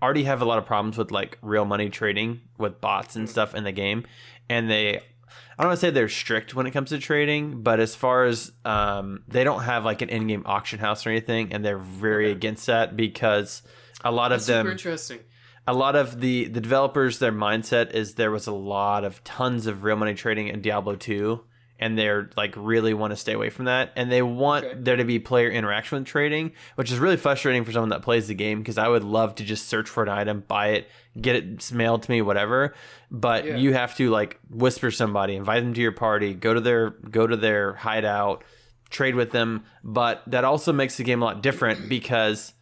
[0.00, 3.32] already have a lot of problems with like real money trading with bots and mm-hmm.
[3.32, 4.04] stuff in the game
[4.48, 5.00] and they
[5.62, 8.24] I don't want to say they're strict when it comes to trading, but as far
[8.24, 12.24] as um, they don't have like an in-game auction house or anything, and they're very
[12.26, 12.32] Okay.
[12.32, 13.62] against that because
[14.04, 15.18] a lot That's of them, super interesting.
[15.68, 19.68] a lot of the the developers, their mindset is there was a lot of tons
[19.68, 21.40] of real money trading in Diablo 2
[21.82, 24.74] and they're like really want to stay away from that and they want Okay.
[24.78, 28.28] there to be player interaction with trading which is really frustrating for someone that plays
[28.28, 30.88] the game because i would love to just search for an item buy it
[31.20, 32.74] get it mailed to me whatever
[33.10, 33.56] but Yeah.
[33.56, 37.26] you have to like whisper somebody invite them to your party go to their go
[37.26, 38.44] to their hideout
[38.90, 42.52] trade with them but that also makes the game a lot different because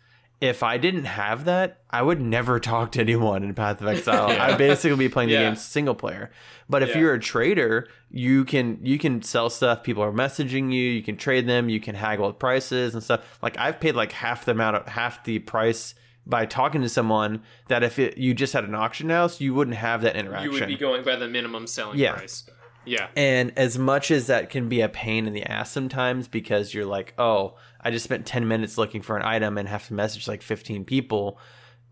[0.40, 4.32] if I didn't have that, I would never talk to anyone in Path of Exile.
[4.32, 4.46] Yeah.
[4.46, 5.42] I'd basically be playing the Yeah.
[5.48, 6.30] game single player.
[6.68, 6.98] But if Yeah.
[6.98, 9.82] you're a trader, you can you can sell stuff.
[9.82, 10.82] People are messaging you.
[10.90, 11.68] You can trade them.
[11.68, 13.38] You can haggle with prices and stuff.
[13.42, 15.94] Like I've paid like half the amount of half the price
[16.26, 19.76] by talking to someone that if it, you just had an auction house, you wouldn't
[19.78, 20.52] have that interaction.
[20.52, 22.12] You would be going by the minimum selling Yeah.
[22.12, 22.44] price.
[22.86, 23.08] Yeah.
[23.16, 26.86] And as much as that can be a pain in the ass sometimes because you're
[26.86, 30.28] like, oh, I just spent 10 minutes looking for an item and have to message
[30.28, 31.38] like 15 people.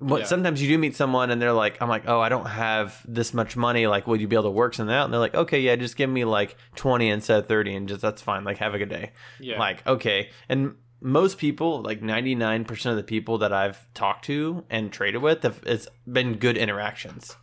[0.00, 0.26] But Yeah.
[0.26, 3.34] sometimes you do meet someone and they're like, I'm like, oh, I don't have this
[3.34, 3.86] much money.
[3.88, 5.04] Like, would you be able to work something out?
[5.06, 8.00] And they're like, okay, yeah, just give me like 20 instead of 30 and just
[8.00, 8.44] that's fine.
[8.44, 9.10] Like, have a good day.
[9.40, 9.58] Yeah.
[9.58, 10.30] Like, okay.
[10.48, 15.42] And most people, like 99% of the people that I've talked to and traded with,
[15.42, 17.36] have, it's been good interactions.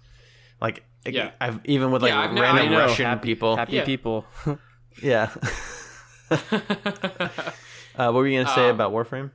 [0.62, 1.32] Like, Yeah.
[1.42, 2.80] I've even with like Yeah, random know.
[2.80, 3.58] Russian happy, people.
[3.58, 3.86] happy Yeah.
[3.86, 4.26] people.
[5.04, 5.30] Yeah.
[7.98, 9.32] Uh, what were you gonna say Um, about Warframe?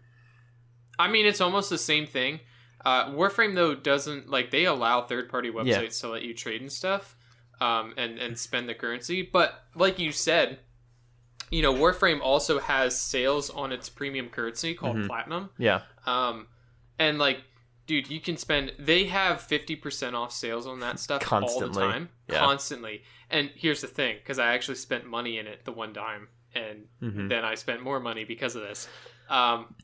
[0.99, 2.41] I mean, it's almost the same thing.
[2.85, 5.89] Uh, Warframe though doesn't like they allow third-party websites Yeah.
[6.01, 7.17] to let you trade and stuff,
[7.61, 9.23] um, and and spend the currency.
[9.23, 10.61] But like you said,
[11.51, 15.07] you know, Warframe also has sales on its premium currency called Mhm.
[15.07, 15.51] Platinum.
[15.59, 16.49] Yeah, Um,
[16.99, 17.43] and like,
[17.87, 18.73] dude, you can spend.
[18.79, 22.39] They have fifty percent off sales on that stuff all the time, Yeah.
[22.39, 23.03] constantly.
[23.29, 26.87] And here's the thing, because I actually spent money in it the one time, and
[27.03, 27.29] Mhm.
[27.29, 28.89] then I spent more money because of this.
[29.29, 29.75] Um,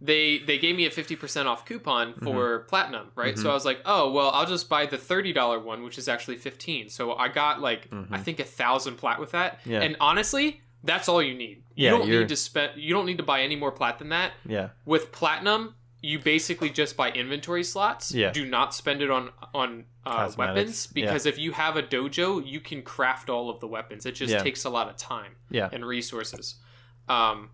[0.00, 3.36] they they gave me a fifty percent off coupon for platinum, right?
[3.36, 3.50] So Mhm.
[3.50, 6.36] I was like, oh well, I'll just buy the thirty dollar one, which is actually
[6.36, 6.88] fifteen.
[6.88, 8.06] So I got like Mhm.
[8.12, 9.60] I think a thousand plat with that.
[9.64, 9.80] Yeah.
[9.82, 11.64] And honestly, that's all you need.
[11.74, 12.80] Yeah, you don't you're- need to spend.
[12.80, 16.70] You don't need to buy any more plat than that yeah, with platinum you basically
[16.70, 18.12] just buy inventory slots.
[18.14, 18.30] Yeah.
[18.30, 21.04] do not spend it on on uh, weapons yeah.
[21.04, 24.06] because if you have a dojo you can craft all of the weapons.
[24.06, 24.42] It just Yeah.
[24.42, 26.56] takes a lot of time yeah, and resources.
[27.08, 27.50] Um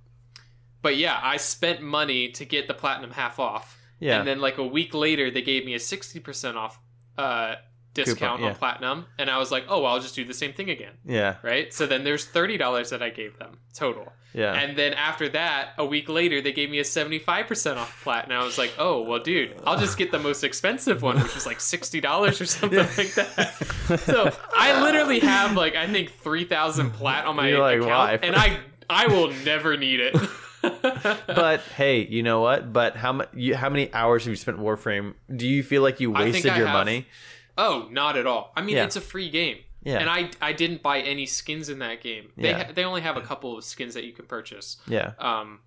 [0.82, 3.78] but yeah i spent money to get the platinum half off.
[4.00, 4.18] Yeah.
[4.18, 6.78] and then like a week later they gave me a 60% off
[7.16, 7.54] uh
[7.94, 8.48] discount yeah.
[8.48, 9.06] on platinum.
[9.18, 10.94] And i was like oh well, i'll just do the same thing again.
[11.06, 11.72] Yeah, right?
[11.72, 15.86] So then there's $30 that i gave them total yeah, and then after that, a
[15.86, 18.24] week later, they gave me a 75% off plat.
[18.24, 21.34] And I was like, oh, well, dude, I'll just get the most expensive one, which
[21.34, 24.00] was like $60 or something like that.
[24.00, 27.90] So I literally have like, I think 3,000 plat on my like, account.
[27.90, 28.18] why?
[28.26, 28.58] And I,
[28.90, 30.16] I will never need it.
[31.26, 32.72] but hey, you know what?
[32.72, 33.28] But how much?
[33.34, 35.14] You, how many hours have you spent Warframe?
[35.34, 37.06] Do you feel like you wasted your have- money?
[37.56, 38.50] oh, not at all.
[38.56, 38.84] I mean, Yeah.
[38.84, 39.58] it's a free game.
[39.84, 42.30] Yeah, And I, I didn't buy any skins in that game.
[42.36, 42.64] They, Yeah.
[42.64, 44.78] ha- they only have a couple of skins that you can purchase.
[44.88, 45.60] yeah, Um,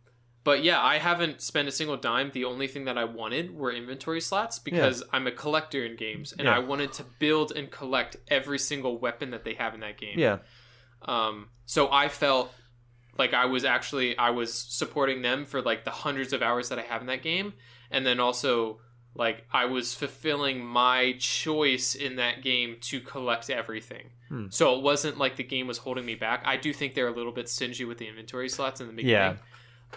[0.43, 2.31] but yeah, I haven't spent a single dime.
[2.33, 6.31] The only thing that I wanted were inventory slots because I'm a collector in games,
[6.33, 6.55] and Yeah.
[6.55, 10.17] I wanted to build and collect every single weapon that they have in that game.
[10.17, 10.37] yeah,
[11.03, 12.53] Um, so I felt
[13.17, 16.79] like I was actually I was supporting them for like the hundreds of hours that
[16.79, 17.53] I have in that game,
[17.91, 18.79] and then also
[19.15, 24.11] like I was fulfilling my choice in that game to collect everything.
[24.29, 24.47] Hmm.
[24.49, 26.43] So it wasn't like the game was holding me back.
[26.45, 29.39] I do think they're a little bit stingy with the inventory slots in the beginning.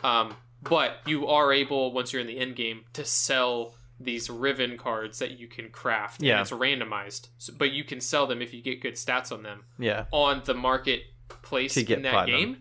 [0.03, 0.21] Yeah.
[0.21, 4.79] Um, but you are able once you're in the end game to sell these Riven
[4.79, 6.23] cards that you can craft.
[6.23, 6.35] Yeah.
[6.35, 9.43] And it's randomized, so, but you can sell them if you get good stats on
[9.43, 12.41] them yeah, on the marketplace in that platinum.
[12.41, 12.57] game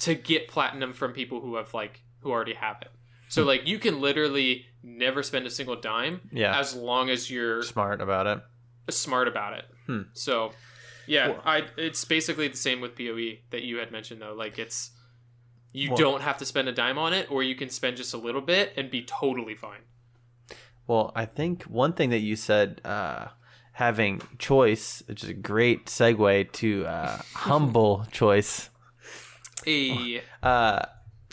[0.00, 2.90] to get platinum from people who have like who already have it.
[3.28, 6.58] So like you can literally never spend a single dime Yeah.
[6.58, 8.40] as long as you're Smart about it.
[8.92, 9.64] smart about it.
[9.86, 10.02] Hmm.
[10.12, 10.52] So
[11.06, 14.34] yeah, Well- I it's basically the same with PoE that you had mentioned though.
[14.34, 14.90] Like it's
[15.72, 18.12] you Well- don't have to spend a dime on it or you can spend just
[18.14, 19.80] a little bit and be totally fine.
[20.86, 23.28] Well, I think one thing that you said, uh,
[23.72, 28.68] having choice, which is a great segue to uh, humble choice.
[29.66, 30.84] A Uh,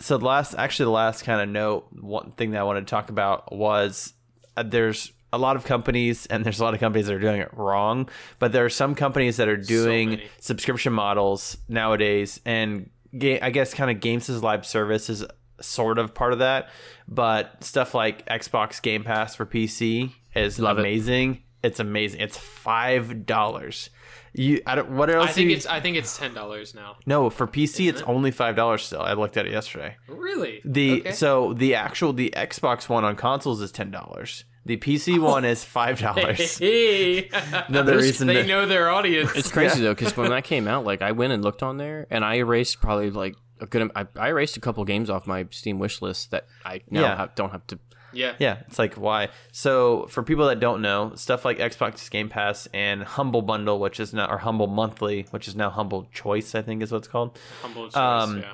[0.02, 2.92] so the last, actually, the last kind of note, one thing that I wanted to
[2.92, 4.14] talk about was
[4.58, 7.40] uh, there's a lot of companies, and there's a lot of companies that are doing
[7.40, 10.24] it wrong, but there are some companies that are doing many.
[10.40, 15.24] subscription models nowadays, and ga- I guess kind of games as live service is
[15.62, 16.70] sort of part of that,
[17.08, 20.82] but stuff like Xbox Game Pass for PC is Love it.
[20.82, 21.44] amazing.
[21.64, 22.20] It's amazing.
[22.22, 23.90] It's five dollars.
[24.34, 24.92] You, I don't.
[24.92, 25.30] What else?
[25.30, 26.96] I think you- it's I think it's ten dollars now.
[27.06, 27.90] no for PC.
[27.90, 28.08] It's it?
[28.08, 29.02] only five dollars still.
[29.02, 29.98] I looked at it yesterday.
[30.08, 30.62] Really?
[30.64, 31.12] The Okay.
[31.12, 34.46] so the actual the Xbox one on consoles is ten dollars.
[34.66, 35.22] The PC oh.
[35.24, 36.58] one is five dollars.
[36.60, 37.30] Hey.
[37.68, 39.32] Another reason they to- know their audience.
[39.36, 42.08] It's crazy though, because when that came out, like I went and looked on there,
[42.10, 43.92] and I erased probably like a good.
[43.96, 47.18] I, I erased a couple games off my Steam wish list that I now Yeah.
[47.18, 47.80] have, don't have to.
[48.14, 48.36] Yeah.
[48.40, 49.30] yeah, it's like why.
[49.52, 54.00] So for people that don't know, stuff like Xbox Game Pass and Humble Bundle, which
[54.00, 57.08] is now or Humble Monthly, which is now Humble Choice, I think is what it's
[57.08, 57.38] called.
[57.62, 58.54] Humble choice, Um, yeah.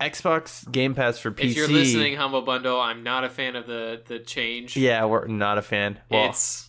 [0.00, 1.44] Xbox Game Pass for PC.
[1.50, 4.76] If you're listening, Humble Bundle, I'm not a fan of the the change.
[4.76, 5.98] yeah, we're not a fan.
[6.10, 6.68] Well, it's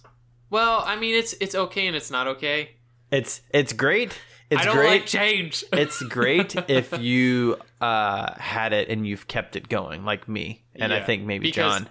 [0.50, 2.72] well, I mean, it's it's okay and it's not okay.
[3.12, 4.18] it's it's great.
[4.50, 4.90] It's I don't great.
[4.90, 5.64] like change.
[5.74, 10.92] it's great if you uh, had it and you've kept it going, like me, and
[10.92, 11.90] I think maybe because John.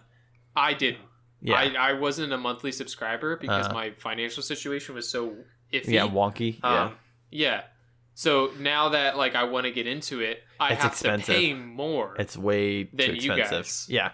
[0.59, 1.03] I didn't.
[1.41, 3.75] Yeah, I, I wasn't a monthly subscriber because Uh-huh.
[3.75, 5.37] my financial situation was so
[5.73, 5.89] iffy.
[5.93, 6.59] yeah, wonky.
[6.65, 6.91] Um, yeah,
[7.31, 7.63] yeah.
[8.15, 11.27] So now that like I want to get into it, I It's have expensive.
[11.27, 12.17] to pay more.
[12.19, 13.63] it's way than too you expensive.
[13.65, 13.87] guys.
[13.89, 14.11] Yeah,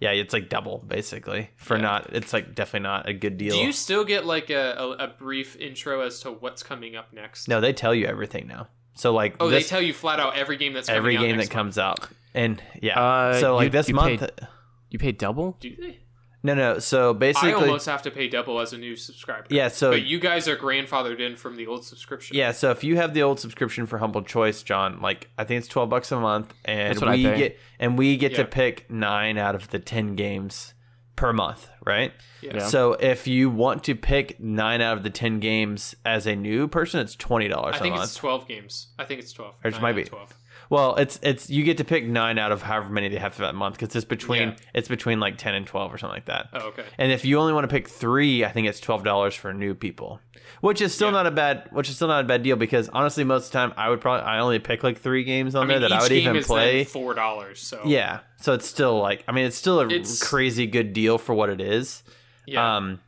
[0.00, 1.82] yeah, it's like double basically for Yeah.
[1.82, 2.10] not.
[2.12, 3.54] It's like definitely not a good deal.
[3.54, 7.12] Do you still get like a, a, a brief intro as to what's coming up
[7.12, 7.46] next?
[7.46, 8.66] no, they tell you everything now.
[8.96, 11.20] So like, Oh, this, they tell you flat out every game that's coming every out
[11.22, 12.98] game that next comes out, and yeah.
[13.00, 14.18] Uh, so like you- this you month.
[14.20, 14.48] paid-
[14.94, 15.56] You pay double?
[15.58, 15.98] Do they?
[16.44, 16.78] no, no.
[16.78, 19.44] So basically, I almost have to pay double as a new subscriber.
[19.50, 19.66] yeah.
[19.66, 22.36] So but you guys are grandfathered in from the old subscription.
[22.36, 25.58] Yeah, so if you have the old subscription for Humble Choice, John, like I think
[25.58, 28.44] it's twelve bucks a month, and That's what I we get and we get to
[28.44, 30.74] pick nine out of the ten games
[31.16, 32.12] per month, right?
[32.40, 32.52] Yeah.
[32.58, 32.68] Yeah.
[32.68, 36.68] So if you want to pick nine out of the ten games as a new
[36.68, 38.10] person, it's twenty dollars I a think month.
[38.10, 38.88] it's twelve games.
[38.96, 39.56] I think it's twelve.
[39.64, 40.04] Or it might be.
[40.04, 40.32] twelve.
[40.70, 43.42] Well, it's it's you get to pick nine out of however many they have for
[43.42, 44.54] that month because it's between Yeah.
[44.74, 46.48] it's between like ten and twelve or something like that.
[46.52, 46.84] Oh, okay.
[46.98, 49.74] And if you only want to pick three, I think it's twelve dollars for new
[49.74, 50.20] people,
[50.60, 51.12] which is still Yeah.
[51.12, 53.58] not a bad, which is still not a bad deal because honestly, most of the
[53.58, 55.98] time I would probably I only pick like three games on I mean, there that
[55.98, 56.84] I would even play.
[56.84, 57.60] four dollars.
[57.60, 61.18] So Yeah, so it's still like I mean it's still a It's- crazy good deal
[61.18, 62.02] for what it is.
[62.46, 62.76] yeah.
[62.76, 63.00] Um,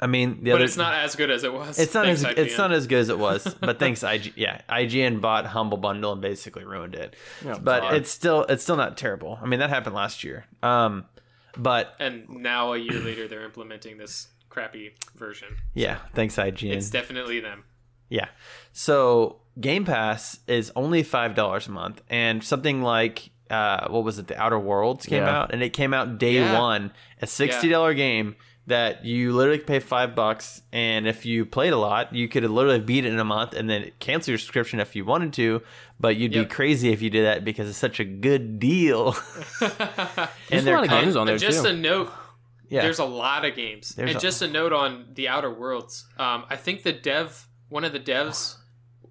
[0.00, 1.78] I mean the but other it's not as good as it was.
[1.78, 4.62] it's not Thanks, as it's not as good as it was, but thanks IG yeah
[4.68, 7.16] IGN bought Humble Bundle and basically ruined it.
[7.44, 7.96] Yeah, but sorry.
[7.98, 9.38] it's still it's still not terrible.
[9.42, 10.46] I mean that happened last year.
[10.62, 11.04] Um,
[11.56, 15.48] but And now a year later, they're implementing this crappy version.
[15.74, 16.74] yeah, thanks IGN.
[16.76, 17.64] It's definitely them.
[18.08, 18.28] Yeah.
[18.72, 24.18] So Game Pass is only five dollars a month, and something like uh, what was
[24.18, 24.28] it?
[24.28, 25.40] The Outer Worlds came Yeah.
[25.40, 26.58] out, and it came out day Yeah.
[26.58, 28.36] one, a sixty dollar game
[28.66, 32.78] that you literally pay five bucks, and if you played a lot, you could literally
[32.78, 35.62] beat it in a month, and then cancel your subscription if you wanted to.
[35.98, 36.48] But you'd Yep.
[36.48, 39.12] be crazy if you did that because it's such a good deal.
[39.60, 39.70] There's
[40.50, 41.70] and a they're lot of games on there just too.
[41.70, 42.10] a note.
[42.68, 43.90] yeah, There's a lot of games.
[43.90, 46.06] There's and a- just a note on the Outer Worlds.
[46.18, 48.56] Um, I think the dev, one of the devs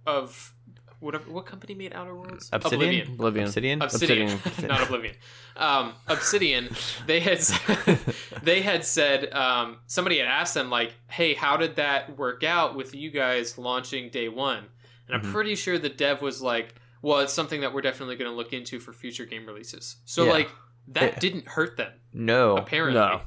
[0.08, 0.54] of
[1.00, 2.50] whatever, what company made Outer Worlds?
[2.52, 3.08] Obsidian?
[3.14, 3.46] Oblivion.
[3.48, 3.82] Obsidian.
[3.82, 5.16] Obsidian, not Oblivion.
[5.58, 6.70] Um, Obsidian.
[7.06, 7.40] They had
[8.44, 12.76] they had said um, somebody had asked them like, "Hey, how did that work out
[12.76, 14.66] with you guys launching day one?"
[15.08, 15.32] And I'm Mhm.
[15.34, 18.54] pretty sure the dev was like, "Well, it's something that we're definitely going to look
[18.54, 20.32] into for future game releases." So Yeah.
[20.32, 20.50] like
[20.90, 23.22] that It- didn't hurt them no, apparently, No.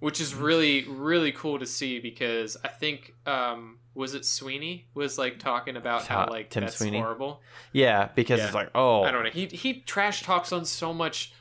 [0.00, 5.18] which is really really cool to see because I think um, was it Sweeney was
[5.18, 6.98] like talking about how like Tim that's Sweeney.
[6.98, 7.42] horrible.
[7.72, 8.46] yeah, because Yeah.
[8.46, 9.30] it's like oh, I don't know.
[9.30, 11.32] He he trash talks on so much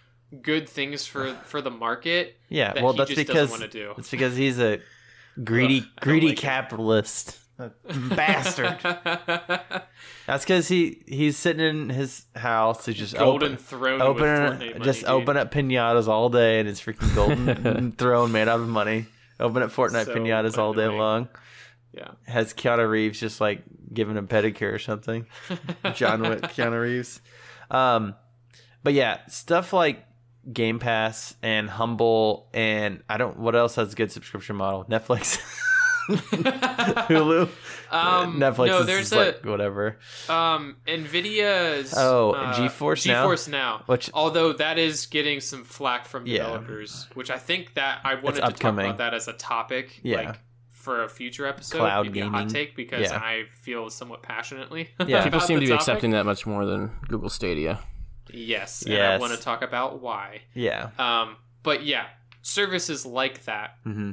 [0.41, 2.73] good things for for the market yeah.
[2.73, 3.93] that Well, he that's just because doesn't do.
[3.97, 4.79] It's because he's a
[5.43, 7.37] greedy, Ugh, I greedy like capitalist
[8.09, 8.77] bastard.
[10.27, 12.85] That's because he he's sitting in his house.
[12.85, 14.01] He's just Golden open, throne.
[14.01, 15.09] open, with Fortnite money, just dude.
[15.09, 19.05] open up pinatas all day, and it's freaking golden throne made out of money.
[19.39, 20.99] Open up Fortnite So pinatas all day annoying.
[20.99, 21.29] long.
[21.97, 22.11] Yeah.
[22.27, 25.25] Has Keanu Reeves just like giving him pedicure or something?
[25.95, 27.21] John Wick, Keanu Reeves.
[27.71, 28.13] Um,
[28.83, 30.05] but yeah, stuff like
[30.53, 33.37] Game Pass and Humble and I don't.
[33.39, 34.85] What else has a good subscription model?
[34.85, 35.39] Netflix,
[36.07, 37.49] Hulu,
[37.91, 39.97] Um, Netflix no, there's a like whatever.
[40.29, 43.25] um Nvidia's Oh, uh, GeForce Now?
[43.27, 43.83] GeForce Now.
[43.87, 46.43] Which- although that is getting some flack from Yeah.
[46.43, 48.85] developers, which I think that I wanted to upcoming.
[48.85, 50.17] talk about that as a topic, Yeah.
[50.17, 50.39] like
[50.87, 53.17] for a future episode, Cloud maybe a hot take because Yeah.
[53.21, 54.89] I feel somewhat passionately.
[55.05, 55.23] Yeah.
[55.23, 55.81] People seem the to be topic.
[55.81, 57.79] accepting that much more than Google Stadia.
[58.31, 60.41] Yes, and I want to talk about why.
[60.53, 60.89] Yeah.
[60.97, 62.05] Um, but yeah,
[62.41, 64.11] services like that hmm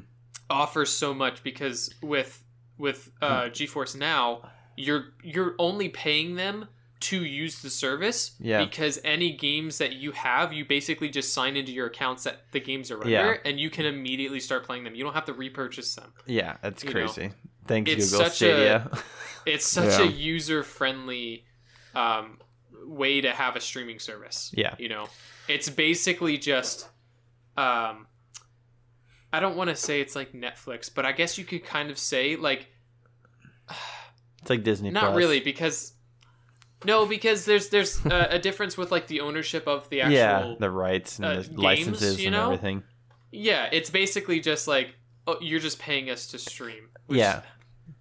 [0.50, 2.42] offer so much because with
[2.76, 6.68] with uh, GeForce Now, you're you're only paying them
[7.05, 8.36] to use the service.
[8.38, 8.64] Yeah.
[8.64, 12.61] Because any games that you have, you basically just sign into your accounts that the
[12.61, 13.36] games are under, Yeah.
[13.44, 14.94] and you can immediately start playing them.
[14.94, 16.12] You don't have to repurchase them.
[16.26, 17.32] Yeah, that's You know, crazy.
[17.66, 18.90] Thanks, it's Google such a-
[19.46, 20.07] It's such Yeah.
[20.07, 21.44] a user friendly
[21.94, 22.38] um,
[22.86, 24.50] way to have a streaming service.
[24.57, 24.74] Yeah.
[24.78, 25.09] You know,
[25.48, 26.88] it's basically just.
[27.57, 28.07] Um,
[29.32, 31.98] I don't want to say it's like Netflix, but I guess you could kind of
[31.98, 32.68] say like
[34.40, 34.90] it's like Disney.
[34.90, 35.16] not Plus.
[35.16, 35.93] really because
[36.85, 40.55] no because there's there's a, a difference with like the ownership of the actual yeah,
[40.59, 42.45] the rights and uh, the games, licenses you and know?
[42.45, 42.82] everything.
[43.32, 44.95] yeah it's basically just like
[45.26, 47.43] oh, you're just paying us to stream Yeah,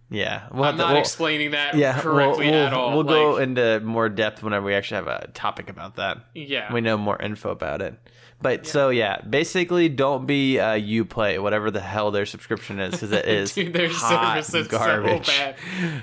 [0.10, 0.48] yeah.
[0.52, 3.38] We'll i'm to- not we'll- explaining that yeah, correctly we'll, we'll, at all We'll go
[3.38, 6.18] into more depth whenever we actually have a topic about that.
[6.36, 7.96] yeah We know more info about it.
[8.44, 13.12] But so yeah, basically, don't be uh, Uplay whatever the hell their subscription is because
[13.12, 15.26] it is Dude, their hot service is garbage.
[15.26, 15.56] so bad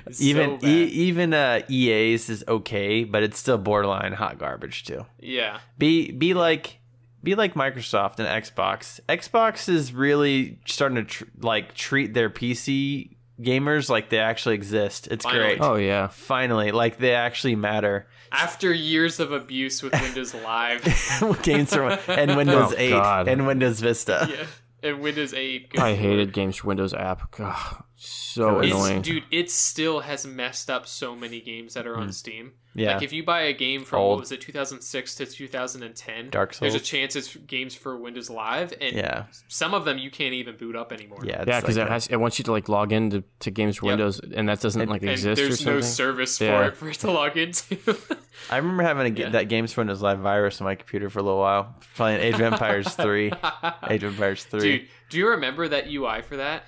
[0.07, 0.67] It's Even so.
[0.67, 5.05] E- even uh, EA's is okay, but it's still borderline hot garbage too.
[5.19, 6.79] yeah Be be like
[7.23, 8.99] be like Microsoft and Xbox.
[9.07, 15.07] Xbox is really starting to tr- like treat their PC gamers like they actually exist.
[15.09, 15.43] It's Finally.
[15.57, 15.61] great.
[15.61, 18.07] Oh yeah, Finally, like they actually matter.
[18.31, 20.81] after years of abuse with windows live
[21.43, 23.27] Games from and Windows Oh, 8 God.
[23.27, 24.27] and Windows Vista.
[24.29, 24.45] yeah
[24.83, 27.29] and windows 8 I hated Games for Windows app.
[27.31, 29.01] God, so It's- It's- annoying.
[29.03, 32.53] dude, it still has messed up so many games that are on Steam.
[32.73, 32.79] Hmm.
[32.79, 32.93] Yeah.
[32.93, 34.11] Like if you buy a game from Old.
[34.11, 36.61] what was it, 2006 to 2010, Dark Souls.
[36.61, 39.25] there's a chance it's games for Windows Live, and Yeah.
[39.49, 41.19] some of them you can't even boot up anymore.
[41.23, 41.43] Yeah.
[41.45, 43.85] yeah, because like it has it wants you to like log into to Games for
[43.87, 43.91] Yep.
[43.91, 45.75] Windows, and that doesn't like and exist or there's something.
[45.75, 47.77] no service for it for it to log into.
[48.49, 49.29] I remember having a, Yeah.
[49.29, 51.75] that Games for Windows Live virus on my computer for a little while.
[51.95, 53.31] Playing Age of Empires 3.
[53.89, 54.59] Age of Empires 3.
[54.61, 56.63] Dude, do you remember that UI for that?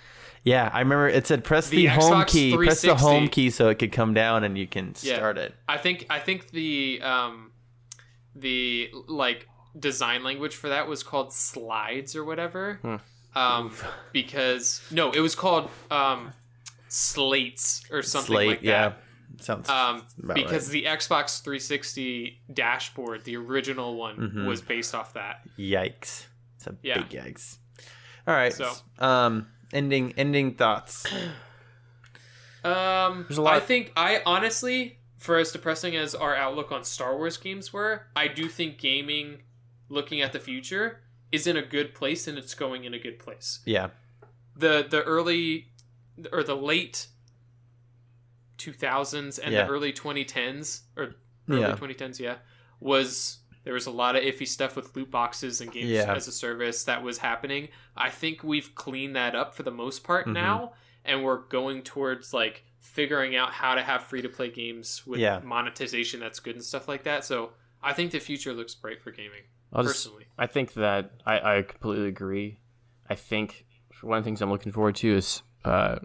[0.45, 2.55] Yeah, I remember it said press the, The home key.
[2.55, 5.15] Press the home key so it could come down and you can Yeah.
[5.15, 5.55] start it.
[5.69, 7.51] I think I think the um
[8.35, 9.47] the like
[9.79, 12.79] design language for that was called slides or whatever.
[12.81, 12.95] Hmm.
[13.37, 13.73] Um
[14.11, 16.33] because no, it was called um
[16.89, 18.65] slates or something Slate, like that.
[18.65, 18.93] yeah.
[19.41, 20.03] Sounds Um,
[20.35, 20.71] because right.
[20.73, 24.45] the Xbox 360 dashboard, the original one, Mhm.
[24.47, 25.41] was based off that.
[25.57, 26.27] Yikes.
[26.57, 27.01] It's a Yeah.
[27.01, 27.57] big yikes.
[28.27, 28.53] All right.
[28.53, 31.05] So- um ending ending thoughts.
[32.65, 36.86] Um, There's a lot- I think I honestly, for as depressing as our outlook on
[36.86, 39.41] Star Wars games were, I do think gaming,
[39.89, 43.19] looking at the future, is in a good place and it's going in a good
[43.19, 43.59] place.
[43.65, 43.89] Yeah.
[44.55, 45.67] The the early
[46.32, 47.07] or the late
[48.57, 49.65] 2000s and Yeah.
[49.65, 51.15] the early 2010s or
[51.49, 51.76] early Yeah.
[51.76, 52.38] 2010s, yeah,
[52.80, 56.14] was there was a lot of iffy stuff with loot boxes and games Yeah.
[56.14, 57.70] as a service that was happening.
[57.95, 60.34] I think we've cleaned that up for the most part Mhm.
[60.34, 60.74] now,
[61.05, 65.20] and we're going towards like figuring out how to have free to play games with
[65.20, 65.39] Yeah.
[65.43, 67.24] monetization that's good and stuff like that.
[67.24, 69.43] So I think the future looks bright for gaming.
[69.72, 72.59] I'll just- personally, I think that I, I completely agree.
[73.09, 73.66] I think
[74.01, 75.99] one of the things I'm looking forward to is uh,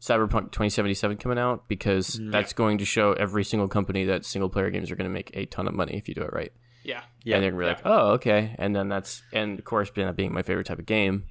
[0.00, 2.32] Cyberpunk 2077 coming out because Mm.
[2.32, 5.30] that's going to show every single company that single player games are going to make
[5.34, 6.52] a ton of money if you do it right.
[6.82, 7.36] Yeah, Yeah.
[7.36, 10.16] and they're gonna be like, oh, okay, and then that's and of course, being that
[10.16, 11.24] being my favorite type of game,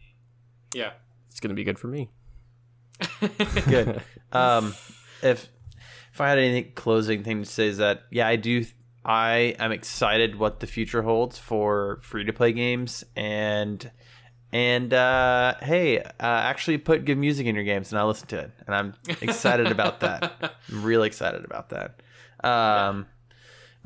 [0.74, 0.91] yeah.
[1.30, 2.10] it's gonna be good for me.
[3.68, 4.02] Good.
[4.34, 4.74] um,
[5.22, 5.50] if
[6.14, 8.66] if I had any closing thing to say is that yeah, I do.
[9.06, 13.89] I am excited what the future holds for free to play games and
[14.52, 18.39] and uh, hey, uh, actually put good music in your games and I listen to
[18.39, 20.54] it and I'm excited about that.
[20.70, 22.02] I'm really excited about that.
[22.43, 23.06] Um,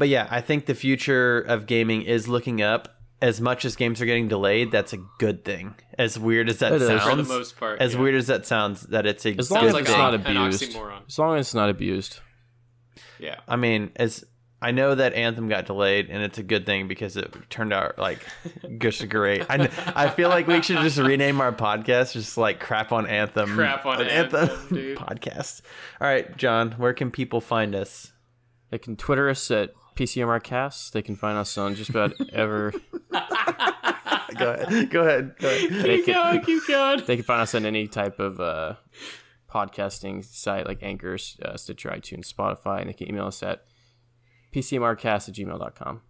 [0.04, 2.90] but yeah, I think the future of gaming is looking up.
[3.22, 5.76] As much as games are getting delayed, that's a good thing.
[5.98, 6.88] As weird as that It is.
[6.90, 7.80] sounds, for the most part.
[7.80, 8.02] as yeah.
[8.02, 10.00] weird as that sounds, that it's a As good long as like it's thing.
[10.00, 10.62] not an abused.
[10.62, 11.00] oxymoron.
[11.08, 12.20] As long as it's not abused.
[13.20, 14.26] Yeah, I mean, as
[14.62, 17.98] I know that Anthem got delayed, and it's a good thing because it turned out
[17.98, 18.26] like
[18.80, 19.46] just great.
[19.50, 23.56] I, I feel like we should just rename our podcast just like crap on Anthem.
[23.56, 24.98] Crap on Anthem, dude.
[25.00, 25.62] podcast.
[26.02, 28.12] All right, John, where can people find us?
[28.70, 30.94] They can Twitter us at PCMR Cast.
[30.94, 32.72] They can find us on just about ever.
[33.12, 33.18] go
[34.52, 34.90] ahead.
[34.90, 35.36] Go ahead.
[35.40, 35.70] Go ahead.
[35.70, 37.04] They Keep can, going, keep going.
[37.06, 38.76] they can find us on any type of uh,
[39.52, 43.66] podcasting site like Anchor, uh, Stitcher, iTunes, Spotify, and they can email us at
[44.54, 46.02] pcmrcast at gmail.com.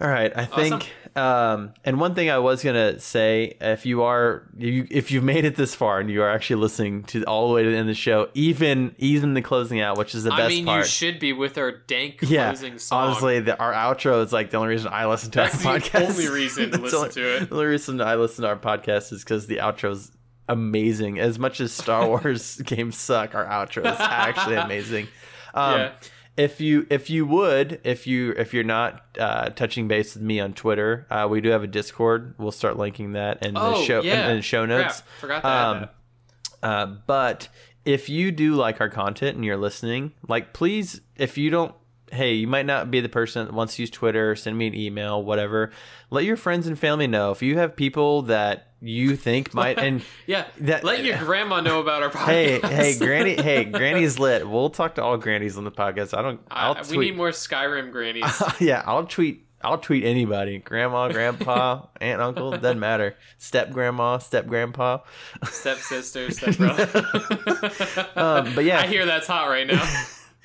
[0.00, 4.48] All right, I think, um, and one thing I was gonna say, if you are,
[4.56, 7.54] you, if you've made it this far and you are actually listening to all the
[7.54, 10.30] way to the end of the show, even even the closing out, which is the
[10.30, 10.52] best part.
[10.52, 13.08] I mean, you should be with our dank yeah, closing song.
[13.08, 15.84] honestly, the, our outro is like the only reason I listen to That's our the
[15.84, 16.08] podcast.
[16.10, 17.48] only reason to listen only- to it.
[17.50, 20.10] The only reason I listen to our podcast is because the outro is
[20.48, 21.18] amazing.
[21.20, 25.08] As much as Star Wars games suck, our outro is actually amazing.
[25.52, 25.92] Um, Yeah.
[26.36, 30.40] If you if you would if you if you're not uh, touching base with me
[30.40, 32.34] on Twitter, uh, we do have a Discord.
[32.38, 34.30] We'll start linking that in the Oh, show yeah.
[34.30, 35.02] in, the show Crap, notes.
[35.20, 35.88] forgot to Um,
[36.62, 37.48] uh, but
[37.84, 41.74] if you do like our content and you're listening, like please, if you don't,
[42.12, 44.74] hey, you might not be the person that wants to use Twitter, send me an
[44.74, 45.70] email, whatever.
[46.10, 47.32] Let your friends and family know.
[47.32, 51.80] If you have people that you think might, and Yeah, that- let your grandma know
[51.80, 52.24] about our podcast.
[52.26, 54.48] hey, hey, Granny, hey, Granny's lit.
[54.48, 56.16] We'll talk to all grannies on the podcast.
[56.16, 56.98] I don't, I'll I- tweet.
[56.98, 58.42] we need more Skyrim grannies.
[58.60, 59.46] yeah, I'll tweet.
[59.62, 60.56] I'll tweet anybody.
[60.58, 63.14] Grandma, grandpa, aunt, uncle, doesn't matter.
[63.36, 65.00] Step grandma, step grandpa.
[65.44, 67.06] stepsister, stepbrother.
[68.16, 69.84] Um, but yeah, I hear that's hot right now.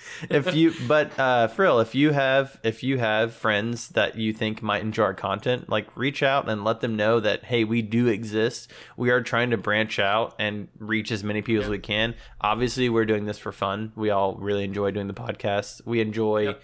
[0.29, 4.61] if you but uh frill if you have if you have friends that you think
[4.61, 8.07] might enjoy our content like reach out and let them know that hey we do
[8.07, 8.71] exist.
[8.97, 12.15] We are trying to branch out and reach as many people as we can.
[12.41, 13.91] Obviously we're doing this for fun.
[13.95, 15.85] We all really enjoy doing the podcast.
[15.85, 16.55] We enjoy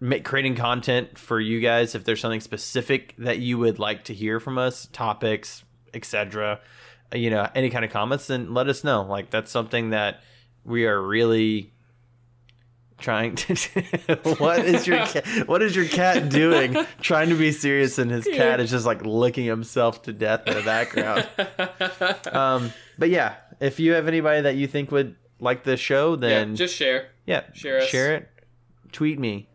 [0.00, 1.94] ma- creating content for you guys.
[1.94, 5.64] If there's something specific that you would like to hear from us topics
[5.94, 6.60] etc
[7.14, 9.02] you know any kind of comments then let us know.
[9.02, 10.22] Like that's something that
[10.64, 11.72] we are really
[12.98, 13.54] trying to
[14.38, 16.76] what is your cat what is your cat doing?
[17.00, 20.54] Trying to be serious and his cat is just like licking himself to death in
[20.54, 21.26] the background.
[22.32, 26.16] Um but yeah if you have anybody that you think would like the show yeah,
[26.16, 27.08] then just share.
[27.26, 27.86] yeah share us.
[27.86, 28.28] share it.
[28.92, 29.48] Tweet me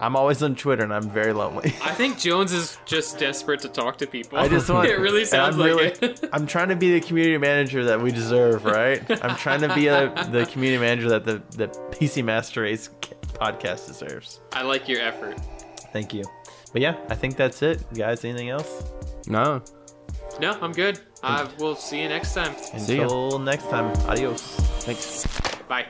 [0.00, 1.74] I'm always on Twitter and I'm very lonely.
[1.82, 4.38] I think Jones is just desperate to talk to people.
[4.38, 4.88] I just want.
[4.88, 6.28] it really sounds I'm like really, it.
[6.32, 9.02] I'm trying to be the community manager that we deserve, right?
[9.24, 12.90] I'm trying to be a, the community manager that the the PC Master Race
[13.34, 14.40] podcast deserves.
[14.52, 15.38] I like your effort.
[15.92, 16.24] Thank you.
[16.72, 18.24] But yeah, I think that's it, guys.
[18.24, 18.82] Anything else?
[19.28, 19.62] No.
[20.40, 20.98] No, I'm good.
[21.22, 22.56] I uh, will see you next time.
[22.72, 23.92] Until next time.
[24.08, 24.42] Adios.
[24.82, 25.26] Thanks.
[25.68, 25.86] Bye.